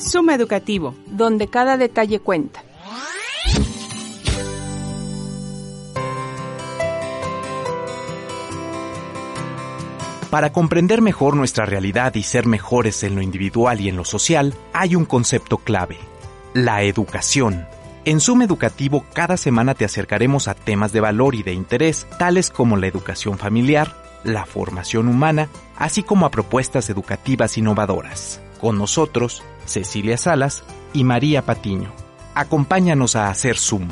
Suma 0.00 0.34
Educativo, 0.34 0.94
donde 1.06 1.48
cada 1.48 1.76
detalle 1.76 2.20
cuenta. 2.20 2.62
Para 10.30 10.52
comprender 10.52 11.02
mejor 11.02 11.36
nuestra 11.36 11.66
realidad 11.66 12.14
y 12.14 12.22
ser 12.22 12.46
mejores 12.46 13.02
en 13.02 13.16
lo 13.16 13.22
individual 13.22 13.80
y 13.80 13.88
en 13.88 13.96
lo 13.96 14.04
social, 14.04 14.54
hay 14.72 14.94
un 14.94 15.04
concepto 15.04 15.58
clave, 15.58 15.98
la 16.54 16.82
educación. 16.82 17.66
En 18.04 18.20
Suma 18.20 18.44
Educativo 18.44 19.04
cada 19.12 19.36
semana 19.36 19.74
te 19.74 19.84
acercaremos 19.84 20.48
a 20.48 20.54
temas 20.54 20.92
de 20.92 21.00
valor 21.00 21.34
y 21.34 21.42
de 21.42 21.52
interés, 21.52 22.06
tales 22.18 22.50
como 22.50 22.76
la 22.76 22.86
educación 22.86 23.38
familiar, 23.38 23.94
la 24.24 24.46
formación 24.46 25.08
humana, 25.08 25.48
así 25.76 26.02
como 26.02 26.26
a 26.26 26.30
propuestas 26.30 26.88
educativas 26.90 27.58
innovadoras. 27.58 28.40
Con 28.60 28.76
nosotros, 28.76 29.42
Cecilia 29.64 30.18
Salas 30.18 30.64
y 30.92 31.02
María 31.02 31.40
Patiño. 31.40 31.92
Acompáñanos 32.34 33.16
a 33.16 33.30
hacer 33.30 33.56
Zoom. 33.56 33.88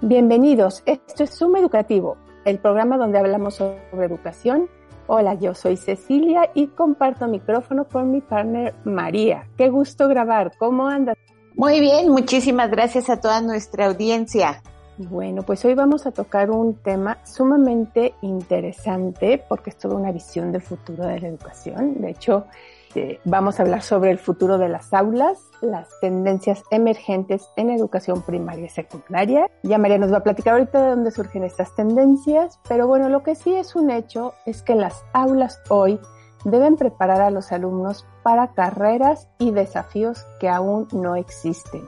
Bienvenidos, 0.00 0.82
esto 0.86 1.24
es 1.24 1.36
Zoom 1.36 1.56
Educativo, 1.56 2.16
el 2.46 2.58
programa 2.58 2.96
donde 2.96 3.18
hablamos 3.18 3.56
sobre 3.56 4.06
educación. 4.06 4.70
Hola, 5.06 5.34
yo 5.34 5.54
soy 5.54 5.76
Cecilia 5.76 6.50
y 6.54 6.68
comparto 6.68 7.28
micrófono 7.28 7.86
con 7.88 8.10
mi 8.10 8.22
partner 8.22 8.74
María. 8.84 9.48
Qué 9.58 9.68
gusto 9.68 10.08
grabar, 10.08 10.52
¿cómo 10.58 10.88
andas? 10.88 11.16
Muy 11.54 11.80
bien, 11.80 12.08
muchísimas 12.08 12.70
gracias 12.70 13.10
a 13.10 13.20
toda 13.20 13.42
nuestra 13.42 13.86
audiencia. 13.86 14.62
Bueno, 14.98 15.42
pues 15.42 15.62
hoy 15.66 15.74
vamos 15.74 16.06
a 16.06 16.10
tocar 16.10 16.50
un 16.50 16.74
tema 16.76 17.18
sumamente 17.22 18.14
interesante 18.22 19.44
porque 19.46 19.68
es 19.68 19.76
toda 19.76 19.94
una 19.94 20.10
visión 20.10 20.52
del 20.52 20.62
futuro 20.62 21.04
de 21.04 21.20
la 21.20 21.28
educación. 21.28 22.00
De 22.00 22.10
hecho, 22.10 22.46
eh, 22.94 23.20
vamos 23.24 23.60
a 23.60 23.62
hablar 23.62 23.82
sobre 23.82 24.10
el 24.10 24.18
futuro 24.18 24.56
de 24.56 24.70
las 24.70 24.94
aulas, 24.94 25.38
las 25.60 25.88
tendencias 26.00 26.62
emergentes 26.70 27.46
en 27.56 27.68
educación 27.68 28.22
primaria 28.22 28.64
y 28.64 28.68
secundaria. 28.70 29.50
Ya 29.62 29.76
María 29.76 29.98
nos 29.98 30.10
va 30.10 30.18
a 30.18 30.22
platicar 30.22 30.54
ahorita 30.54 30.80
de 30.80 30.88
dónde 30.88 31.10
surgen 31.10 31.44
estas 31.44 31.74
tendencias, 31.74 32.58
pero 32.66 32.86
bueno, 32.86 33.10
lo 33.10 33.22
que 33.22 33.34
sí 33.34 33.54
es 33.54 33.76
un 33.76 33.90
hecho 33.90 34.32
es 34.46 34.62
que 34.62 34.74
las 34.76 35.04
aulas 35.12 35.60
hoy 35.68 36.00
deben 36.46 36.76
preparar 36.76 37.20
a 37.20 37.30
los 37.30 37.52
alumnos 37.52 38.06
para 38.22 38.54
carreras 38.54 39.28
y 39.38 39.50
desafíos 39.50 40.24
que 40.40 40.48
aún 40.48 40.88
no 40.92 41.16
existen. 41.16 41.82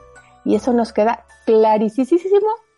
Y 0.45 0.53
eso 0.53 0.73
nos 0.73 0.93
queda 0.93 1.25
clarísimo 1.47 2.05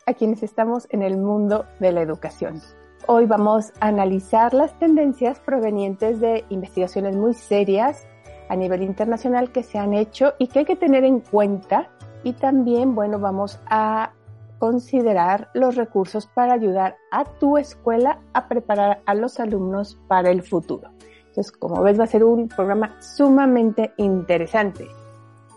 a 0.06 0.14
quienes 0.14 0.44
estamos 0.44 0.88
en 0.90 1.02
el 1.02 1.18
mundo 1.18 1.66
de 1.80 1.92
la 1.92 2.02
educación. 2.02 2.62
Hoy 3.08 3.26
vamos 3.26 3.74
a 3.80 3.88
analizar 3.88 4.54
las 4.54 4.78
tendencias 4.78 5.40
provenientes 5.40 6.20
de 6.20 6.46
investigaciones 6.50 7.16
muy 7.16 7.34
serias 7.34 8.08
a 8.50 8.56
nivel 8.56 8.84
internacional 8.84 9.52
que 9.52 9.64
se 9.64 9.80
han 9.80 9.94
hecho 9.94 10.34
y 10.38 10.48
que 10.48 10.60
hay 10.60 10.66
que 10.66 10.76
tener 10.76 11.04
en 11.04 11.20
cuenta. 11.20 11.90
Y 12.24 12.34
también, 12.34 12.94
bueno, 12.94 13.18
vamos 13.18 13.60
a 13.66 14.14
considerar 14.60 15.50
los 15.56 15.76
recursos 15.76 16.28
para 16.28 16.54
ayudar 16.54 16.96
a 17.12 17.26
tu 17.26 17.58
escuela 17.58 18.20
a 18.34 18.48
preparar 18.48 19.02
a 19.08 19.16
los 19.16 19.40
alumnos 19.40 19.98
para 20.08 20.30
el 20.30 20.44
futuro. 20.44 20.92
Entonces, 21.28 21.52
como 21.52 21.82
ves, 21.82 22.00
va 22.00 22.04
a 22.04 22.08
ser 22.08 22.24
un 22.24 22.48
programa 22.48 22.96
sumamente 23.02 23.94
interesante. 23.98 24.88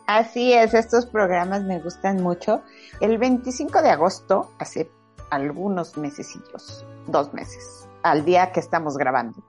Así 0.07 0.53
es, 0.53 0.75
estos 0.75 1.07
programas 1.07 1.65
me 1.65 1.81
gustan 1.81 2.23
mucho. 2.23 2.63
El 3.01 3.19
25 3.19 3.83
de 3.83 3.91
agosto, 3.91 4.51
hace 4.59 4.91
algunos 5.31 5.97
mesecillos, 5.97 6.85
dos 7.07 7.33
meses, 7.33 7.89
al 8.03 8.25
día 8.25 8.53
que 8.53 8.61
estamos 8.61 8.97
grabando, 8.97 9.43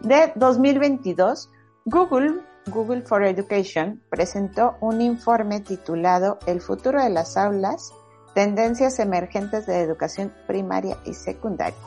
de 0.00 0.32
2022, 0.34 1.50
Google 1.84 2.42
Google 2.66 3.02
for 3.02 3.24
Education 3.24 4.00
presentó 4.08 4.76
un 4.80 5.00
informe 5.00 5.60
titulado 5.60 6.38
El 6.46 6.60
futuro 6.60 7.02
de 7.02 7.10
las 7.10 7.36
aulas, 7.36 7.92
tendencias 8.34 9.00
emergentes 9.00 9.66
de 9.66 9.80
educación 9.80 10.32
primaria 10.46 10.96
y 11.04 11.14
secundaria. 11.14 11.78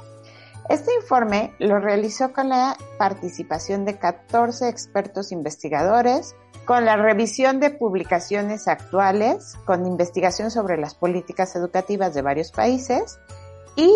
Este 0.69 0.93
informe 0.95 1.53
lo 1.59 1.79
realizó 1.79 2.33
con 2.33 2.49
la 2.49 2.75
participación 2.97 3.85
de 3.85 3.97
14 3.99 4.67
expertos 4.67 5.31
investigadores, 5.31 6.35
con 6.65 6.85
la 6.85 6.97
revisión 6.97 7.59
de 7.59 7.69
publicaciones 7.69 8.67
actuales, 8.67 9.55
con 9.65 9.85
investigación 9.85 10.49
sobre 10.49 10.77
las 10.77 10.95
políticas 10.95 11.55
educativas 11.55 12.15
de 12.15 12.23
varios 12.23 12.51
países 12.51 13.19
y 13.75 13.93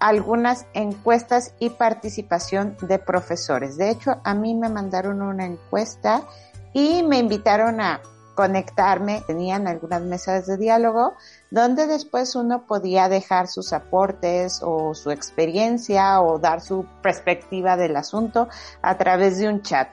algunas 0.00 0.66
encuestas 0.74 1.54
y 1.60 1.70
participación 1.70 2.76
de 2.82 2.98
profesores. 2.98 3.76
De 3.76 3.90
hecho, 3.90 4.20
a 4.24 4.34
mí 4.34 4.56
me 4.56 4.68
mandaron 4.68 5.22
una 5.22 5.46
encuesta 5.46 6.24
y 6.72 7.04
me 7.04 7.18
invitaron 7.18 7.80
a 7.80 8.00
conectarme, 8.34 9.22
tenían 9.26 9.68
algunas 9.68 10.02
mesas 10.02 10.46
de 10.46 10.56
diálogo 10.56 11.14
donde 11.50 11.86
después 11.86 12.34
uno 12.34 12.66
podía 12.66 13.08
dejar 13.08 13.48
sus 13.48 13.72
aportes 13.72 14.60
o 14.62 14.94
su 14.94 15.10
experiencia 15.10 16.20
o 16.20 16.38
dar 16.38 16.60
su 16.60 16.86
perspectiva 17.02 17.76
del 17.76 17.96
asunto 17.96 18.48
a 18.80 18.96
través 18.96 19.38
de 19.38 19.48
un 19.48 19.62
chat. 19.62 19.88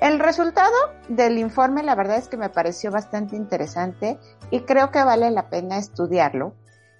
El 0.00 0.18
resultado 0.18 0.74
del 1.08 1.38
informe 1.38 1.82
la 1.82 1.94
verdad 1.94 2.16
es 2.16 2.28
que 2.28 2.36
me 2.36 2.48
pareció 2.48 2.90
bastante 2.90 3.36
interesante 3.36 4.18
y 4.50 4.60
creo 4.60 4.90
que 4.90 5.02
vale 5.04 5.30
la 5.30 5.48
pena 5.48 5.78
estudiarlo 5.78 6.54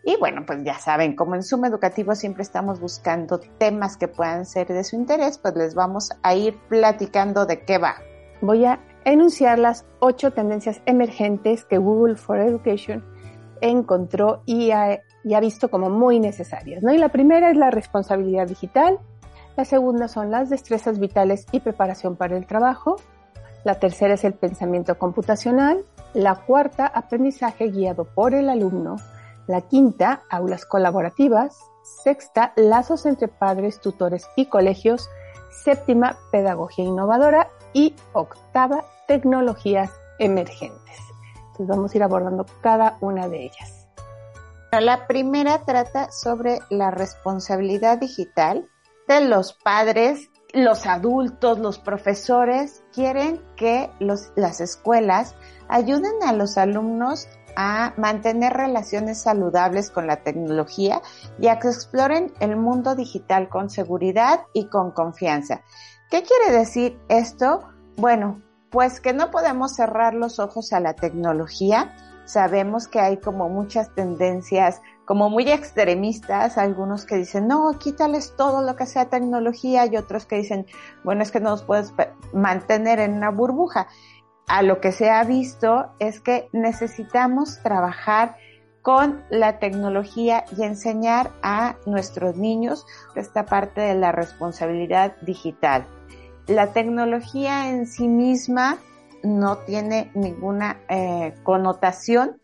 y 0.04 0.16
bueno, 0.16 0.44
pues 0.44 0.64
ya 0.64 0.78
saben, 0.78 1.14
como 1.14 1.36
en 1.36 1.44
Suma 1.44 1.68
Educativo 1.68 2.14
siempre 2.14 2.42
estamos 2.42 2.80
buscando 2.80 3.38
temas 3.38 3.96
que 3.96 4.08
puedan 4.08 4.46
ser 4.46 4.66
de 4.66 4.82
su 4.82 4.96
interés, 4.96 5.38
pues 5.38 5.54
les 5.54 5.74
vamos 5.74 6.10
a 6.22 6.34
ir 6.34 6.58
platicando 6.68 7.46
de 7.46 7.64
qué 7.64 7.78
va. 7.78 7.96
Voy 8.40 8.64
a 8.64 8.80
enunciar 9.04 9.58
las 9.58 9.84
ocho 10.00 10.32
tendencias 10.32 10.80
emergentes 10.86 11.64
que 11.64 11.78
Google 11.78 12.16
for 12.16 12.38
Education 12.38 13.04
encontró 13.60 14.42
y 14.44 14.70
ha, 14.72 15.00
visto 15.40 15.70
como 15.70 15.90
muy 15.90 16.20
necesarias. 16.20 16.82
Y 16.82 16.98
la 16.98 17.10
primera 17.10 17.50
es 17.50 17.56
la 17.56 17.70
responsabilidad 17.70 18.48
digital, 18.48 18.98
la 19.56 19.64
segunda 19.64 20.08
son 20.08 20.30
las 20.30 20.50
destrezas 20.50 20.98
vitales 20.98 21.46
y 21.52 21.60
preparación 21.60 22.16
para 22.16 22.36
el 22.36 22.46
trabajo, 22.46 22.96
la 23.64 23.76
tercera 23.78 24.14
es 24.14 24.24
el 24.24 24.34
pensamiento 24.34 24.98
computacional, 24.98 25.84
la 26.14 26.34
cuarta, 26.34 26.86
aprendizaje 26.86 27.68
guiado 27.68 28.04
por 28.04 28.34
el 28.34 28.50
alumno, 28.50 28.96
la 29.46 29.60
quinta, 29.60 30.22
aulas 30.30 30.66
colaborativas. 30.66 31.58
Sexta, 31.82 32.52
lazos 32.56 33.06
entre 33.06 33.28
padres, 33.28 33.80
tutores 33.80 34.28
y 34.36 34.46
colegios. 34.46 35.08
Séptima, 35.50 36.16
pedagogía 36.30 36.84
innovadora. 36.84 37.48
Y 37.72 37.94
octava, 38.12 38.84
tecnologías 39.06 39.90
emergentes. 40.18 40.98
Entonces 41.36 41.66
vamos 41.66 41.92
a 41.92 41.96
ir 41.96 42.02
abordando 42.02 42.46
cada 42.62 42.96
una 43.00 43.28
de 43.28 43.44
ellas. 43.44 43.88
La 44.80 45.06
primera 45.06 45.64
trata 45.66 46.10
sobre 46.10 46.60
la 46.70 46.90
responsabilidad 46.90 47.98
digital 47.98 48.68
de 49.06 49.20
los 49.20 49.52
padres, 49.52 50.30
los 50.54 50.86
adultos, 50.86 51.58
los 51.58 51.78
profesores. 51.78 52.82
Quieren 52.94 53.42
que 53.56 53.90
las 54.00 54.60
escuelas 54.60 55.34
ayuden 55.68 56.14
a 56.26 56.32
los 56.32 56.56
alumnos 56.56 57.28
a 57.54 57.92
mantener 57.98 58.54
relaciones 58.54 59.20
saludables 59.20 59.90
con 59.90 60.06
la 60.06 60.22
tecnología 60.22 61.02
y 61.38 61.48
a 61.48 61.58
que 61.58 61.68
exploren 61.68 62.32
el 62.40 62.56
mundo 62.56 62.94
digital 62.94 63.50
con 63.50 63.68
seguridad 63.68 64.40
y 64.54 64.68
con 64.68 64.92
confianza. 64.92 65.62
¿Qué 66.12 66.22
quiere 66.24 66.58
decir 66.58 67.00
esto? 67.08 67.62
Bueno, 67.96 68.42
pues 68.70 69.00
que 69.00 69.14
no 69.14 69.30
podemos 69.30 69.74
cerrar 69.76 70.12
los 70.12 70.40
ojos 70.40 70.74
a 70.74 70.80
la 70.80 70.92
tecnología. 70.92 71.96
Sabemos 72.26 72.86
que 72.86 73.00
hay 73.00 73.16
como 73.16 73.48
muchas 73.48 73.94
tendencias 73.94 74.82
como 75.06 75.30
muy 75.30 75.50
extremistas, 75.50 76.58
algunos 76.58 77.06
que 77.06 77.16
dicen, 77.16 77.48
no, 77.48 77.78
quítales 77.78 78.36
todo 78.36 78.60
lo 78.60 78.76
que 78.76 78.84
sea 78.84 79.08
tecnología 79.08 79.86
y 79.86 79.96
otros 79.96 80.26
que 80.26 80.36
dicen, 80.36 80.66
bueno, 81.02 81.22
es 81.22 81.30
que 81.30 81.40
no 81.40 81.48
nos 81.48 81.62
puedes 81.62 81.94
mantener 82.34 83.00
en 83.00 83.14
una 83.14 83.30
burbuja 83.30 83.86
a 84.48 84.60
lo 84.60 84.82
que 84.82 84.92
se 84.92 85.08
ha 85.08 85.24
visto 85.24 85.94
es 85.98 86.20
que 86.20 86.50
necesitamos 86.52 87.62
trabajar 87.62 88.36
con 88.82 89.24
la 89.30 89.58
tecnología 89.60 90.44
y 90.58 90.64
enseñar 90.64 91.30
a 91.42 91.76
nuestros 91.86 92.36
niños 92.36 92.84
esta 93.14 93.46
parte 93.46 93.80
de 93.80 93.94
la 93.94 94.12
responsabilidad 94.12 95.16
digital. 95.22 95.86
La 96.46 96.72
tecnología 96.72 97.70
en 97.70 97.86
sí 97.86 98.08
misma 98.08 98.78
no 99.22 99.58
tiene 99.58 100.10
ninguna 100.14 100.80
eh, 100.88 101.34
connotación, 101.44 102.40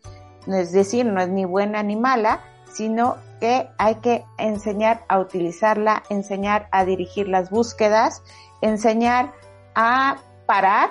es 0.47 0.71
decir, 0.71 1.05
no 1.05 1.21
es 1.21 1.29
ni 1.29 1.45
buena 1.45 1.83
ni 1.83 1.95
mala, 1.95 2.39
sino 2.71 3.17
que 3.39 3.69
hay 3.77 3.95
que 3.95 4.23
enseñar 4.37 5.03
a 5.07 5.19
utilizarla, 5.19 6.03
enseñar 6.09 6.67
a 6.71 6.85
dirigir 6.85 7.27
las 7.27 7.49
búsquedas, 7.49 8.21
enseñar 8.61 9.33
a 9.75 10.17
parar, 10.45 10.89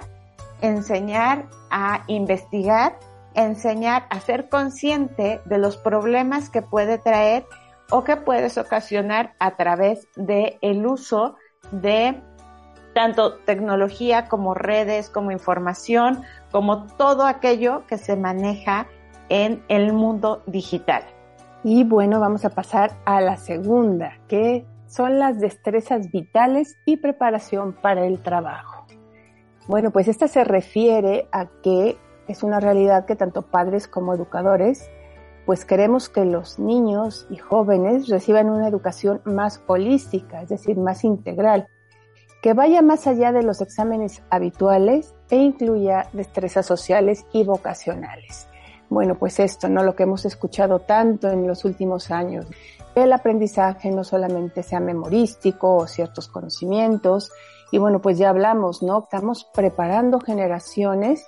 enseñar 0.61 1.47
a 1.71 2.03
investigar, 2.07 2.99
enseñar 3.35 4.07
a 4.11 4.21
ser 4.21 4.49
consciente 4.49 5.41
de 5.45 5.59
los 5.59 5.77
problemas 5.77 6.51
que 6.51 6.63
puede 6.63 6.99
traer 6.99 7.47
o 7.91 8.05
que 8.05 8.17
puedes 8.17 8.59
ocasionar 8.59 9.35
a 9.39 9.57
través 9.57 10.09
de 10.17 10.59
el 10.61 10.87
uso 10.87 11.37
de 11.71 12.21
tanto 12.99 13.35
tecnología 13.35 14.27
como 14.27 14.55
redes, 14.55 15.09
como 15.09 15.31
información, 15.31 16.23
como 16.51 16.89
todo 16.97 17.27
aquello 17.27 17.87
que 17.87 17.97
se 17.97 18.17
maneja 18.17 18.89
en 19.29 19.63
el 19.69 19.93
mundo 19.93 20.43
digital. 20.47 21.05
Y 21.63 21.85
bueno, 21.85 22.19
vamos 22.19 22.45
a 22.45 22.51
pasar 22.51 22.97
a 23.05 23.21
la 23.21 23.37
segunda, 23.37 24.19
que 24.27 24.67
son 24.89 25.21
las 25.21 25.39
destrezas 25.39 26.11
vitales 26.11 26.77
y 26.85 26.97
preparación 26.97 27.73
para 27.73 28.05
el 28.05 28.21
trabajo. 28.21 28.85
Bueno, 29.69 29.93
pues 29.93 30.09
esta 30.09 30.27
se 30.27 30.43
refiere 30.43 31.29
a 31.31 31.47
que 31.63 31.97
es 32.27 32.43
una 32.43 32.59
realidad 32.59 33.07
que 33.07 33.15
tanto 33.15 33.43
padres 33.43 33.87
como 33.87 34.13
educadores 34.13 34.91
pues 35.47 35.65
queremos 35.65 36.09
que 36.09 36.25
los 36.25 36.59
niños 36.59 37.29
y 37.31 37.37
jóvenes 37.37 38.09
reciban 38.09 38.51
una 38.51 38.67
educación 38.69 39.23
más 39.25 39.63
holística, 39.69 40.43
es 40.43 40.49
decir, 40.49 40.77
más 40.77 41.05
integral, 41.05 41.69
que 42.43 42.55
vaya 42.55 42.83
más 42.83 43.07
allá 43.07 43.33
de 43.33 43.43
los 43.43 43.61
exámenes 43.61 44.23
habituales 44.31 45.15
e 45.31 45.37
incluya 45.37 46.09
destrezas 46.13 46.67
sociales 46.67 47.25
y 47.33 47.45
vocacionales. 47.45 48.49
Bueno, 48.91 49.17
pues 49.17 49.39
esto, 49.41 49.69
¿no? 49.69 49.83
Lo 49.83 49.95
que 49.95 50.05
hemos 50.05 50.25
escuchado 50.25 50.81
tanto 50.81 51.29
en 51.29 51.47
los 51.47 51.65
últimos 51.65 52.11
años. 52.11 52.47
El 52.95 53.13
aprendizaje 53.13 53.91
no 53.91 54.03
solamente 54.03 54.63
sea 54.63 54.81
memorístico 54.81 55.77
o 55.77 55.87
ciertos 55.87 56.29
conocimientos. 56.29 57.31
Y 57.71 57.79
bueno, 57.79 58.01
pues 58.01 58.17
ya 58.17 58.31
hablamos, 58.31 58.83
¿no? 58.83 59.01
Estamos 59.05 59.45
preparando 59.53 60.21
generaciones 60.21 61.27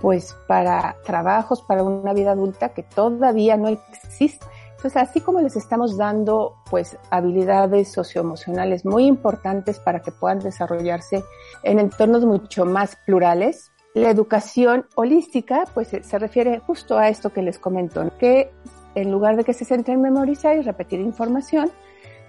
pues 0.00 0.36
para 0.46 0.96
trabajos, 1.04 1.62
para 1.62 1.82
una 1.82 2.12
vida 2.12 2.32
adulta 2.32 2.70
que 2.70 2.82
todavía 2.82 3.56
no 3.56 3.68
existe. 3.68 4.46
Entonces, 4.80 5.02
así 5.10 5.20
como 5.20 5.42
les 5.42 5.56
estamos 5.56 5.98
dando 5.98 6.56
pues 6.70 6.96
habilidades 7.10 7.92
socioemocionales 7.92 8.86
muy 8.86 9.04
importantes 9.04 9.78
para 9.78 10.00
que 10.00 10.10
puedan 10.10 10.38
desarrollarse 10.38 11.22
en 11.64 11.78
entornos 11.78 12.24
mucho 12.24 12.64
más 12.64 12.96
plurales, 13.04 13.72
la 13.92 14.08
educación 14.08 14.86
holística 14.94 15.64
pues 15.74 15.88
se 15.88 16.18
refiere 16.18 16.60
justo 16.60 16.96
a 16.96 17.10
esto 17.10 17.28
que 17.28 17.42
les 17.42 17.58
comento, 17.58 18.10
que 18.18 18.52
en 18.94 19.10
lugar 19.12 19.36
de 19.36 19.44
que 19.44 19.52
se 19.52 19.66
centre 19.66 19.92
en 19.92 20.00
memorizar 20.00 20.56
y 20.56 20.62
repetir 20.62 20.98
información, 21.00 21.70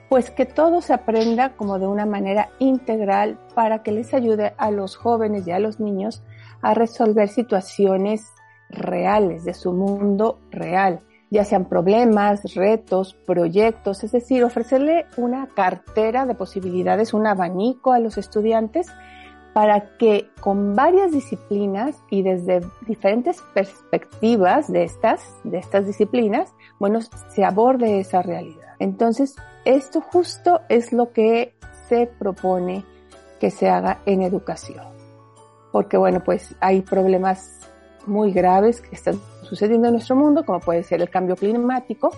pues 0.09 0.29
que 0.29 0.45
todo 0.45 0.81
se 0.81 0.91
aprenda 0.91 1.55
como 1.55 1.79
de 1.79 1.87
una 1.87 2.05
manera 2.05 2.49
integral 2.59 3.39
para 3.55 3.81
que 3.81 3.93
les 3.93 4.13
ayude 4.13 4.55
a 4.57 4.71
los 4.71 4.97
jóvenes 4.97 5.47
y 5.47 5.51
a 5.51 5.59
los 5.59 5.79
niños 5.79 6.21
a 6.61 6.73
resolver 6.73 7.29
situaciones 7.29 8.27
reales 8.69 9.45
de 9.45 9.53
su 9.53 9.71
mundo 9.71 10.37
real 10.51 10.99
ya 11.31 11.45
sean 11.45 11.65
problemas, 11.65 12.53
retos, 12.55 13.13
proyectos, 13.25 14.03
es 14.03 14.11
decir, 14.11 14.43
ofrecerle 14.43 15.05
una 15.15 15.47
cartera 15.47 16.25
de 16.25 16.35
posibilidades, 16.35 17.13
un 17.13 17.25
abanico 17.25 17.93
a 17.93 17.99
los 17.99 18.17
estudiantes 18.17 18.87
para 19.53 19.97
que 19.97 20.29
con 20.41 20.75
varias 20.75 21.11
disciplinas 21.11 21.95
y 22.09 22.21
desde 22.21 22.61
diferentes 22.85 23.41
perspectivas 23.53 24.71
de 24.71 24.83
estas, 24.83 25.21
de 25.45 25.57
estas 25.57 25.87
disciplinas, 25.87 26.53
bueno, 26.79 26.99
se 27.29 27.43
aborde 27.43 27.99
esa 27.99 28.21
realidad. 28.21 28.75
Entonces, 28.79 29.35
esto 29.63 30.01
justo 30.01 30.61
es 30.67 30.91
lo 30.91 31.11
que 31.11 31.53
se 31.87 32.07
propone 32.07 32.83
que 33.39 33.51
se 33.51 33.69
haga 33.69 33.99
en 34.05 34.21
educación. 34.21 34.85
Porque 35.71 35.97
bueno, 35.97 36.21
pues 36.23 36.55
hay 36.59 36.81
problemas 36.81 37.70
muy 38.07 38.31
graves 38.31 38.81
que 38.81 38.95
están 38.95 39.19
sucediendo 39.43 39.87
en 39.87 39.93
nuestro 39.93 40.15
mundo, 40.15 40.45
como 40.45 40.59
puede 40.59 40.83
ser 40.83 41.01
el 41.01 41.09
cambio 41.09 41.35
climático, 41.35 42.11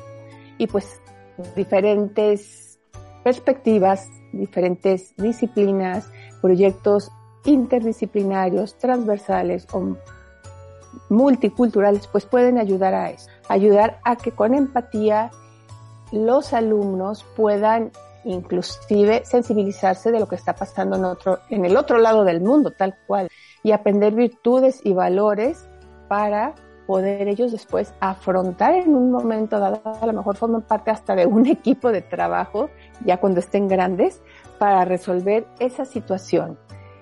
y 0.57 0.68
pues 0.68 1.01
diferentes 1.56 2.80
perspectivas, 3.24 4.07
diferentes 4.31 5.15
disciplinas, 5.18 6.09
proyectos 6.41 7.12
interdisciplinarios, 7.45 8.77
transversales 8.77 9.68
o 9.71 9.97
multiculturales, 11.09 12.07
pues 12.07 12.25
pueden 12.25 12.57
ayudar 12.57 12.94
a 12.94 13.09
eso, 13.09 13.29
ayudar 13.50 14.00
a 14.03 14.15
que 14.15 14.31
con 14.31 14.53
empatía 14.53 15.31
los 16.12 16.53
alumnos 16.53 17.25
puedan 17.36 17.91
inclusive 18.25 19.24
sensibilizarse 19.25 20.12
de 20.12 20.19
lo 20.19 20.27
que 20.27 20.36
está 20.36 20.53
pasando 20.53 20.95
en 20.95 21.06
otro, 21.06 21.39
en 21.50 21.65
el 21.65 21.75
otro 21.75 21.97
lado 21.97 22.24
del 22.24 22.41
mundo, 22.41 22.71
tal 22.71 22.95
cual, 23.07 23.29
y 23.63 23.71
aprender 23.71 24.13
virtudes 24.13 24.79
y 24.83 24.94
valores 24.94 25.68
para 26.13 26.54
poder 26.86 27.27
ellos 27.27 27.51
después 27.51 27.92
afrontar 28.00 28.75
en 28.75 28.94
un 28.94 29.10
momento 29.10 29.57
dado, 29.57 29.81
a 29.83 30.06
lo 30.06 30.13
mejor 30.13 30.36
forman 30.36 30.62
parte 30.62 30.92
hasta 30.92 31.15
de 31.15 31.25
un 31.25 31.48
equipo 31.57 31.92
de 31.92 32.04
trabajo, 32.04 32.69
ya 33.04 33.18
cuando 33.18 33.39
estén 33.39 33.68
grandes, 33.68 34.21
para 34.60 34.86
resolver 34.86 35.48
esa 35.57 35.86
situación. 35.86 36.60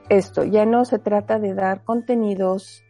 Esto 0.08 0.46
ya 0.46 0.66
no 0.66 0.86
se 0.86 0.98
trata 0.98 1.40
de 1.40 1.54
dar 1.54 1.84
contenidos 1.84 2.86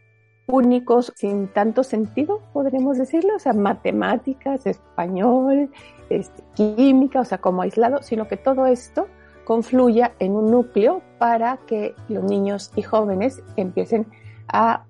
únicos 0.46 1.12
sin 1.16 1.48
tanto 1.48 1.82
sentido, 1.82 2.40
podremos 2.52 2.98
decirlo, 2.98 3.34
o 3.34 3.40
sea, 3.40 3.52
matemáticas, 3.52 4.64
español, 4.64 5.72
este, 6.08 6.44
química, 6.54 7.18
o 7.18 7.24
sea, 7.24 7.38
como 7.38 7.62
aislado, 7.62 8.00
sino 8.00 8.28
que 8.28 8.36
todo 8.36 8.66
esto 8.66 9.08
confluya 9.44 10.12
en 10.20 10.36
un 10.36 10.52
núcleo 10.52 11.02
para 11.18 11.56
que 11.66 11.96
los 12.08 12.22
niños 12.22 12.70
y 12.76 12.82
jóvenes 12.82 13.42
empiecen 13.56 14.06
a 14.06 14.21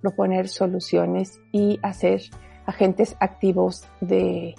proponer 0.01 0.49
soluciones 0.49 1.41
y 1.53 1.79
a 1.83 1.93
ser 1.93 2.23
agentes 2.67 3.17
activos 3.21 3.85
de, 4.01 4.55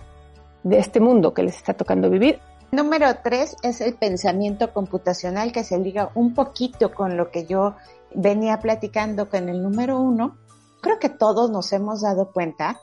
de 0.64 0.78
este 0.78 1.00
mundo 1.00 1.34
que 1.34 1.44
les 1.44 1.58
está 1.58 1.74
tocando 1.74 2.10
vivir. 2.10 2.40
Número 2.72 3.08
tres 3.24 3.56
es 3.62 3.82
el 3.82 3.94
pensamiento 3.94 4.74
computacional 4.74 5.52
que 5.52 5.64
se 5.64 5.78
liga 5.78 6.10
un 6.16 6.34
poquito 6.34 6.92
con 6.92 7.18
lo 7.18 7.30
que 7.30 7.46
yo 7.46 7.76
venía 8.16 8.60
platicando 8.60 9.30
con 9.30 9.48
el 9.48 9.62
número 9.62 10.00
uno. 10.00 10.38
Creo 10.82 10.98
que 11.00 11.10
todos 11.10 11.52
nos 11.52 11.72
hemos 11.72 12.02
dado 12.02 12.32
cuenta, 12.32 12.80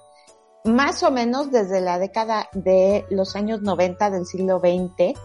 más 0.65 1.03
o 1.03 1.11
menos 1.11 1.51
desde 1.51 1.81
la 1.81 1.99
década 1.99 2.49
de 2.53 3.05
los 3.11 3.35
años 3.35 3.63
90 3.63 4.11
del 4.11 4.27
siglo 4.27 4.61
XX, 4.61 5.19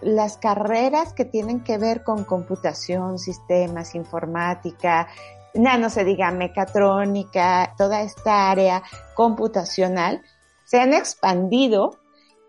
las 0.00 0.36
carreras 0.36 1.12
que 1.12 1.24
tienen 1.24 1.62
que 1.62 1.78
ver 1.78 2.02
con 2.02 2.24
computación, 2.24 3.18
sistemas, 3.18 3.94
informática, 3.94 5.08
no 5.54 5.90
se 5.90 6.04
diga 6.04 6.30
mecatrónica, 6.30 7.74
toda 7.76 8.02
esta 8.02 8.50
área 8.50 8.82
computacional, 9.14 10.22
se 10.64 10.80
han 10.80 10.94
expandido 10.94 11.98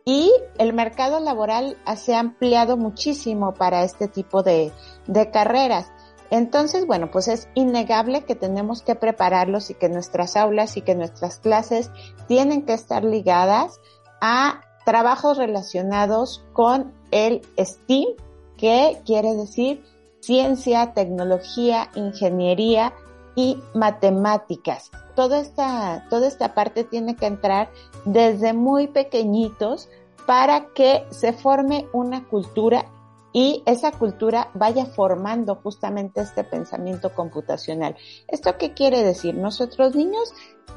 y 0.06 0.32
el 0.58 0.74
mercado 0.74 1.20
laboral 1.20 1.78
se 1.96 2.16
ha 2.16 2.20
ampliado 2.20 2.78
muchísimo 2.78 3.54
para 3.54 3.84
este 3.84 4.08
tipo 4.08 4.44
de, 4.44 4.72
de 5.08 5.32
carreras. 5.32 5.92
Entonces, 6.30 6.88
bueno, 6.88 7.12
pues 7.12 7.28
es 7.28 7.48
innegable 7.54 8.24
que 8.24 8.36
tenemos 8.36 8.82
que 8.82 8.96
prepararlos 8.96 9.70
y 9.70 9.76
que 9.76 9.88
nuestras 9.88 10.36
aulas 10.36 10.78
y 10.78 10.82
que 10.82 10.96
nuestras 10.96 11.40
clases 11.40 11.92
tienen 12.28 12.66
que 12.66 12.74
estar 12.74 13.04
ligadas 13.04 13.80
a 14.20 14.62
trabajos 14.84 15.38
relacionados 15.38 16.44
con 16.54 16.94
el 17.12 17.42
STEAM, 17.58 18.16
que 18.58 19.02
quiere 19.06 19.36
decir 19.36 19.84
ciencia, 20.24 20.94
tecnología, 20.94 21.90
ingeniería 21.96 22.94
y 23.36 23.62
matemáticas. 23.74 24.92
Toda 25.16 25.40
esta, 25.40 26.06
toda 26.10 26.28
esta 26.28 26.54
parte 26.54 26.84
tiene 26.84 27.16
que 27.16 27.26
entrar 27.26 27.70
desde 28.06 28.54
muy 28.54 28.88
pequeñitos 28.88 29.90
para 30.26 30.68
que 30.74 31.06
se 31.10 31.34
forme 31.34 31.88
una 31.94 32.26
cultura 32.28 32.86
y 33.34 33.64
esa 33.66 33.92
cultura 33.92 34.52
vaya 34.54 34.86
formando 34.86 35.56
justamente 35.56 36.22
este 36.22 36.44
pensamiento 36.44 37.14
computacional. 37.14 37.96
¿Esto 38.28 38.58
qué 38.58 38.74
quiere 38.74 39.04
decir? 39.04 39.36
Nosotros 39.36 39.96
niños 39.96 40.34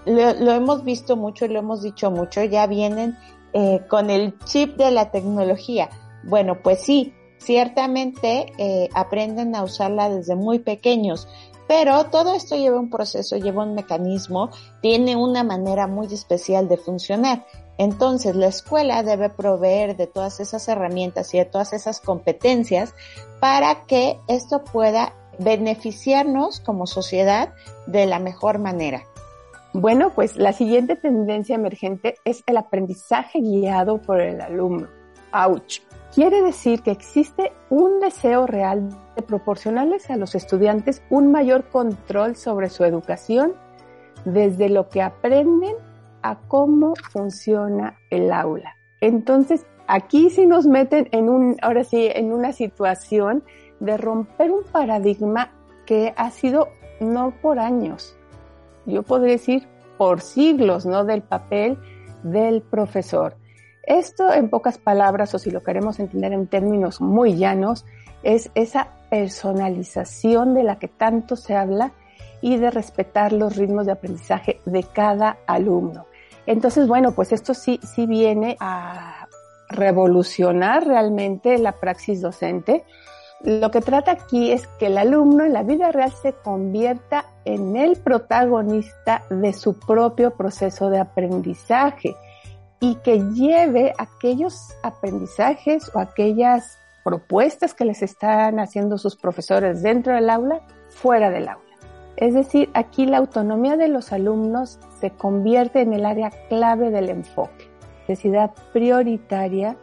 lo, 0.07 0.53
hemos 0.53 0.83
visto 0.83 1.17
mucho 1.17 1.45
y 1.45 1.49
lo 1.49 1.59
hemos 1.59 1.83
dicho 1.83 2.11
mucho, 2.11 2.43
ya 2.43 2.67
vienen 2.67 3.17
eh, 3.53 3.83
con 3.89 4.09
el 4.11 4.39
chip 4.45 4.77
de 4.77 4.91
la 4.91 5.11
tecnología. 5.11 5.91
Bueno, 6.25 6.63
pues 6.63 6.81
sí, 6.81 7.15
ciertamente 7.39 8.53
eh, 8.59 8.89
aprenden 8.95 9.55
a 9.55 9.63
usarla 9.63 10.09
desde 10.09 10.35
muy 10.35 10.59
pequeños, 10.59 11.29
Pero 11.69 12.05
todo 12.05 12.35
esto 12.35 12.55
lleva 12.55 12.79
un 12.79 12.91
proceso, 12.91 13.37
lleva 13.37 13.65
un 13.65 13.75
mecanismo, 13.75 14.51
tiene 14.83 15.17
una 15.17 15.43
manera 15.43 15.89
muy 15.89 16.07
especial 16.07 16.69
de 16.69 16.77
funcionar. 16.77 17.45
Entonces, 17.79 18.37
la 18.37 18.47
escuela 18.47 19.03
debe 19.03 19.31
proveer 19.31 19.97
de 19.97 20.07
todas 20.07 20.41
esas 20.41 20.69
herramientas 20.69 21.35
y 21.35 21.39
de 21.39 21.45
todas 21.45 21.73
esas 21.73 22.01
competencias 22.01 22.95
para 23.41 23.85
que 23.87 24.19
esto 24.29 24.63
pueda 24.63 25.13
beneficiarnos 25.39 26.61
como 26.61 26.87
sociedad 26.87 27.53
de 27.87 28.07
la 28.07 28.19
mejor 28.19 28.59
manera. 28.59 29.05
Bueno, 29.75 30.11
pues 30.15 30.37
la 30.37 30.55
siguiente 30.55 30.97
tendencia 30.97 31.55
emergente 31.55 32.17
es 32.25 32.43
el 32.47 32.57
aprendizaje 32.57 33.41
guiado 33.41 34.01
por 34.01 34.23
el 34.23 34.41
alumno. 34.41 34.89
¡Auch! 35.37 35.83
Quiere 36.15 36.41
decir 36.41 36.81
que 36.81 36.91
existe 36.91 37.53
un 37.69 38.01
deseo 38.01 38.47
real 38.47 38.89
de 39.17 39.21
proporcionarles 39.21 40.09
a 40.09 40.17
los 40.17 40.35
estudiantes 40.35 41.03
un 41.11 41.31
mayor 41.31 41.69
control 41.69 42.37
sobre 42.37 42.71
su 42.71 42.85
educación 42.85 43.53
desde 44.25 44.71
lo 44.71 44.89
que 44.89 45.03
aprenden 45.03 45.75
a 46.23 46.39
cómo 46.49 46.95
funciona 47.13 47.99
el 48.09 48.33
aula. 48.33 48.77
Entonces, 49.03 49.67
aquí 49.87 50.31
sí 50.31 50.47
nos 50.47 50.67
meten 50.67 51.07
en 51.13 51.29
un, 51.29 51.59
ahora 51.61 51.85
sí, 51.85 52.09
en 52.15 52.33
una 52.33 52.53
situación 52.53 53.45
de 53.79 53.99
romper 53.99 54.51
un 54.51 54.65
paradigma 54.65 55.53
que 55.85 56.15
ha 56.17 56.31
sido 56.31 56.69
no 56.99 57.35
por 57.43 57.59
años, 57.59 58.17
yo 58.87 59.03
podría 59.03 59.33
decir 59.33 59.69
por 59.99 60.23
siglos, 60.23 60.87
¿no? 60.87 61.05
Del 61.05 61.21
papel 61.21 61.79
del 62.23 62.63
profesor. 62.63 63.37
Esto, 63.87 64.33
en 64.33 64.51
pocas 64.51 64.79
palabras, 64.79 65.33
o 65.35 65.39
si 65.39 65.51
lo 65.51 65.63
queremos 65.63 66.01
entender 66.01 66.33
en 66.33 66.49
términos 66.49 67.01
muy 67.01 67.37
llanos, 67.37 67.85
es 68.25 68.51
esa 68.57 68.89
personalización 69.11 70.55
de 70.55 70.65
la 70.65 70.81
que 70.81 70.89
tanto 70.89 71.37
se 71.37 71.55
habla 71.55 71.93
y 72.41 72.57
de 72.57 72.71
respetar 72.71 73.33
los 73.33 73.57
ritmos 73.57 73.87
de 73.87 73.93
aprendizaje 73.93 74.61
de 74.67 74.83
cada 74.83 75.39
alumno. 75.47 76.07
Entonces, 76.47 76.89
bueno, 76.89 77.13
pues 77.13 77.33
esto 77.33 77.55
sí, 77.55 77.79
sí 77.83 78.07
viene 78.07 78.57
a 78.59 79.29
revolucionar 79.69 80.85
realmente 80.85 81.59
la 81.59 81.73
praxis 81.73 82.21
docente. 82.21 82.85
Lo 83.43 83.71
que 83.71 83.81
trata 83.81 84.13
aquí 84.13 84.51
es 84.51 84.67
que 84.79 84.87
el 84.87 84.99
alumno 84.99 85.45
en 85.45 85.53
la 85.53 85.63
vida 85.63 85.93
real 85.93 86.13
se 86.13 86.33
convierta 86.33 87.27
en 87.45 87.77
el 87.77 87.97
protagonista 87.97 89.23
de 89.31 89.53
su 89.53 89.79
propio 89.79 90.33
proceso 90.33 90.91
de 90.91 90.99
aprendizaje 90.99 92.17
y 92.81 92.97
que 92.97 93.21
lleve 93.33 93.93
aquellos 93.99 94.75
aprendizajes 94.83 95.91
o 95.95 95.99
aquellas 95.99 96.79
propuestas 97.05 97.73
que 97.73 97.85
les 97.85 98.03
están 98.03 98.59
haciendo 98.59 98.99
sus 98.99 99.17
profesores 99.17 99.83
dentro 99.83 100.15
del 100.15 100.29
aula, 100.29 100.61
fuera 100.89 101.31
del 101.31 101.49
aula. 101.49 101.63
Es 102.17 102.35
decir, 102.35 102.71
aquí 102.75 103.07
la 103.07 103.19
autonomía 103.19 103.77
de 103.77 103.89
los 103.89 104.13
alumnos 104.13 104.79
se 105.01 105.11
convierte 105.11 105.83
en 105.83 105.93
el 105.93 106.07
área 106.07 106.31
clave 106.49 106.91
del 106.91 107.11
enfoque. 107.11 107.71
Necesidad 108.09 108.53
prioritaria 108.73 109.77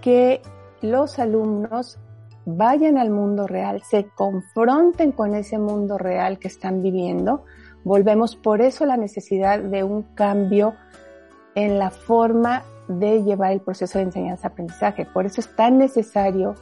que 0.00 0.42
los 0.82 1.18
alumnos 1.18 1.98
vayan 2.44 2.98
al 2.98 3.10
mundo 3.10 3.46
real, 3.46 3.82
se 3.82 4.08
confronten 4.14 5.12
con 5.12 5.34
ese 5.34 5.58
mundo 5.58 5.98
real 5.98 6.38
que 6.38 6.48
están 6.48 6.82
viviendo. 6.82 7.44
Volvemos 7.84 8.36
por 8.36 8.60
eso 8.60 8.86
la 8.86 8.96
necesidad 8.96 9.60
de 9.60 9.84
un 9.84 10.02
cambio 10.14 10.74
en 11.58 11.80
la 11.80 11.90
forma 11.90 12.62
de 12.86 13.24
llevar 13.24 13.50
el 13.50 13.60
proceso 13.60 13.98
de 13.98 14.04
enseñanza-aprendizaje. 14.04 15.06
Por 15.06 15.26
eso 15.26 15.40
es 15.40 15.56
tan 15.56 15.76
necesario 15.76 16.54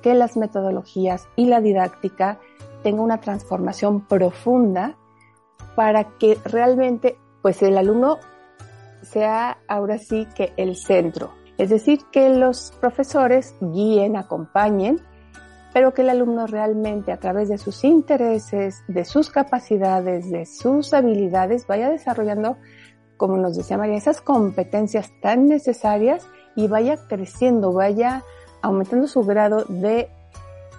que 0.00 0.14
las 0.14 0.38
metodologías 0.38 1.28
y 1.36 1.44
la 1.44 1.60
didáctica 1.60 2.38
tengan 2.82 3.04
una 3.04 3.20
transformación 3.20 4.00
profunda 4.06 4.96
para 5.76 6.16
que 6.16 6.38
realmente 6.42 7.18
pues 7.42 7.62
el 7.62 7.76
alumno 7.76 8.16
sea 9.02 9.58
ahora 9.68 9.98
sí 9.98 10.26
que 10.34 10.54
el 10.56 10.76
centro. 10.76 11.34
Es 11.58 11.68
decir, 11.68 12.00
que 12.10 12.30
los 12.30 12.72
profesores 12.80 13.54
guíen, 13.60 14.16
acompañen, 14.16 15.02
pero 15.74 15.92
que 15.92 16.00
el 16.00 16.08
alumno 16.08 16.46
realmente 16.46 17.12
a 17.12 17.18
través 17.18 17.50
de 17.50 17.58
sus 17.58 17.84
intereses, 17.84 18.82
de 18.88 19.04
sus 19.04 19.28
capacidades, 19.28 20.30
de 20.30 20.46
sus 20.46 20.94
habilidades, 20.94 21.66
vaya 21.66 21.90
desarrollando 21.90 22.56
como 23.24 23.38
nos 23.38 23.56
decía 23.56 23.78
María, 23.78 23.96
esas 23.96 24.20
competencias 24.20 25.10
tan 25.22 25.48
necesarias 25.48 26.28
y 26.56 26.68
vaya 26.68 26.98
creciendo, 27.08 27.72
vaya 27.72 28.22
aumentando 28.60 29.06
su 29.06 29.22
grado 29.24 29.64
de 29.66 30.10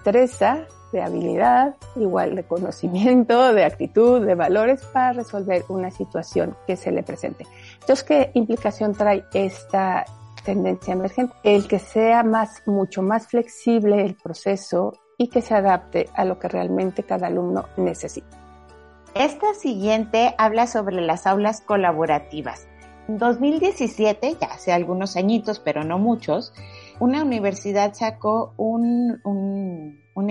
destreza, 0.04 0.68
de 0.92 1.02
habilidad, 1.02 1.74
igual 1.96 2.36
de 2.36 2.44
conocimiento, 2.44 3.52
de 3.52 3.64
actitud, 3.64 4.24
de 4.24 4.36
valores 4.36 4.80
para 4.92 5.12
resolver 5.12 5.64
una 5.68 5.90
situación 5.90 6.56
que 6.68 6.76
se 6.76 6.92
le 6.92 7.02
presente. 7.02 7.44
Entonces, 7.80 8.04
¿qué 8.04 8.30
implicación 8.34 8.94
trae 8.94 9.24
esta 9.34 10.04
tendencia 10.44 10.92
emergente? 10.92 11.34
El 11.42 11.66
que 11.66 11.80
sea 11.80 12.22
más, 12.22 12.62
mucho 12.66 13.02
más 13.02 13.26
flexible 13.26 14.04
el 14.04 14.14
proceso 14.14 14.92
y 15.18 15.26
que 15.26 15.42
se 15.42 15.56
adapte 15.56 16.08
a 16.14 16.24
lo 16.24 16.38
que 16.38 16.46
realmente 16.46 17.02
cada 17.02 17.26
alumno 17.26 17.64
necesita. 17.76 18.45
Esta 19.18 19.54
siguiente 19.54 20.34
habla 20.36 20.66
sobre 20.66 21.00
las 21.00 21.26
aulas 21.26 21.62
colaborativas. 21.62 22.68
En 23.08 23.16
2017, 23.16 24.36
ya 24.38 24.48
hace 24.48 24.72
algunos 24.74 25.16
añitos, 25.16 25.58
pero 25.58 25.84
no 25.84 25.98
muchos, 25.98 26.52
una 27.00 27.22
universidad 27.22 27.94
sacó 27.94 28.52
una 28.58 29.18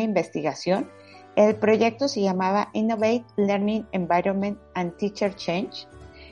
investigación. 0.03 0.87
El 1.35 1.55
proyecto 1.55 2.07
se 2.07 2.21
llamaba 2.21 2.69
Innovate 2.73 3.25
Learning 3.37 3.87
Environment 3.91 4.59
and 4.75 4.95
Teacher 4.97 5.33
Change. 5.33 5.87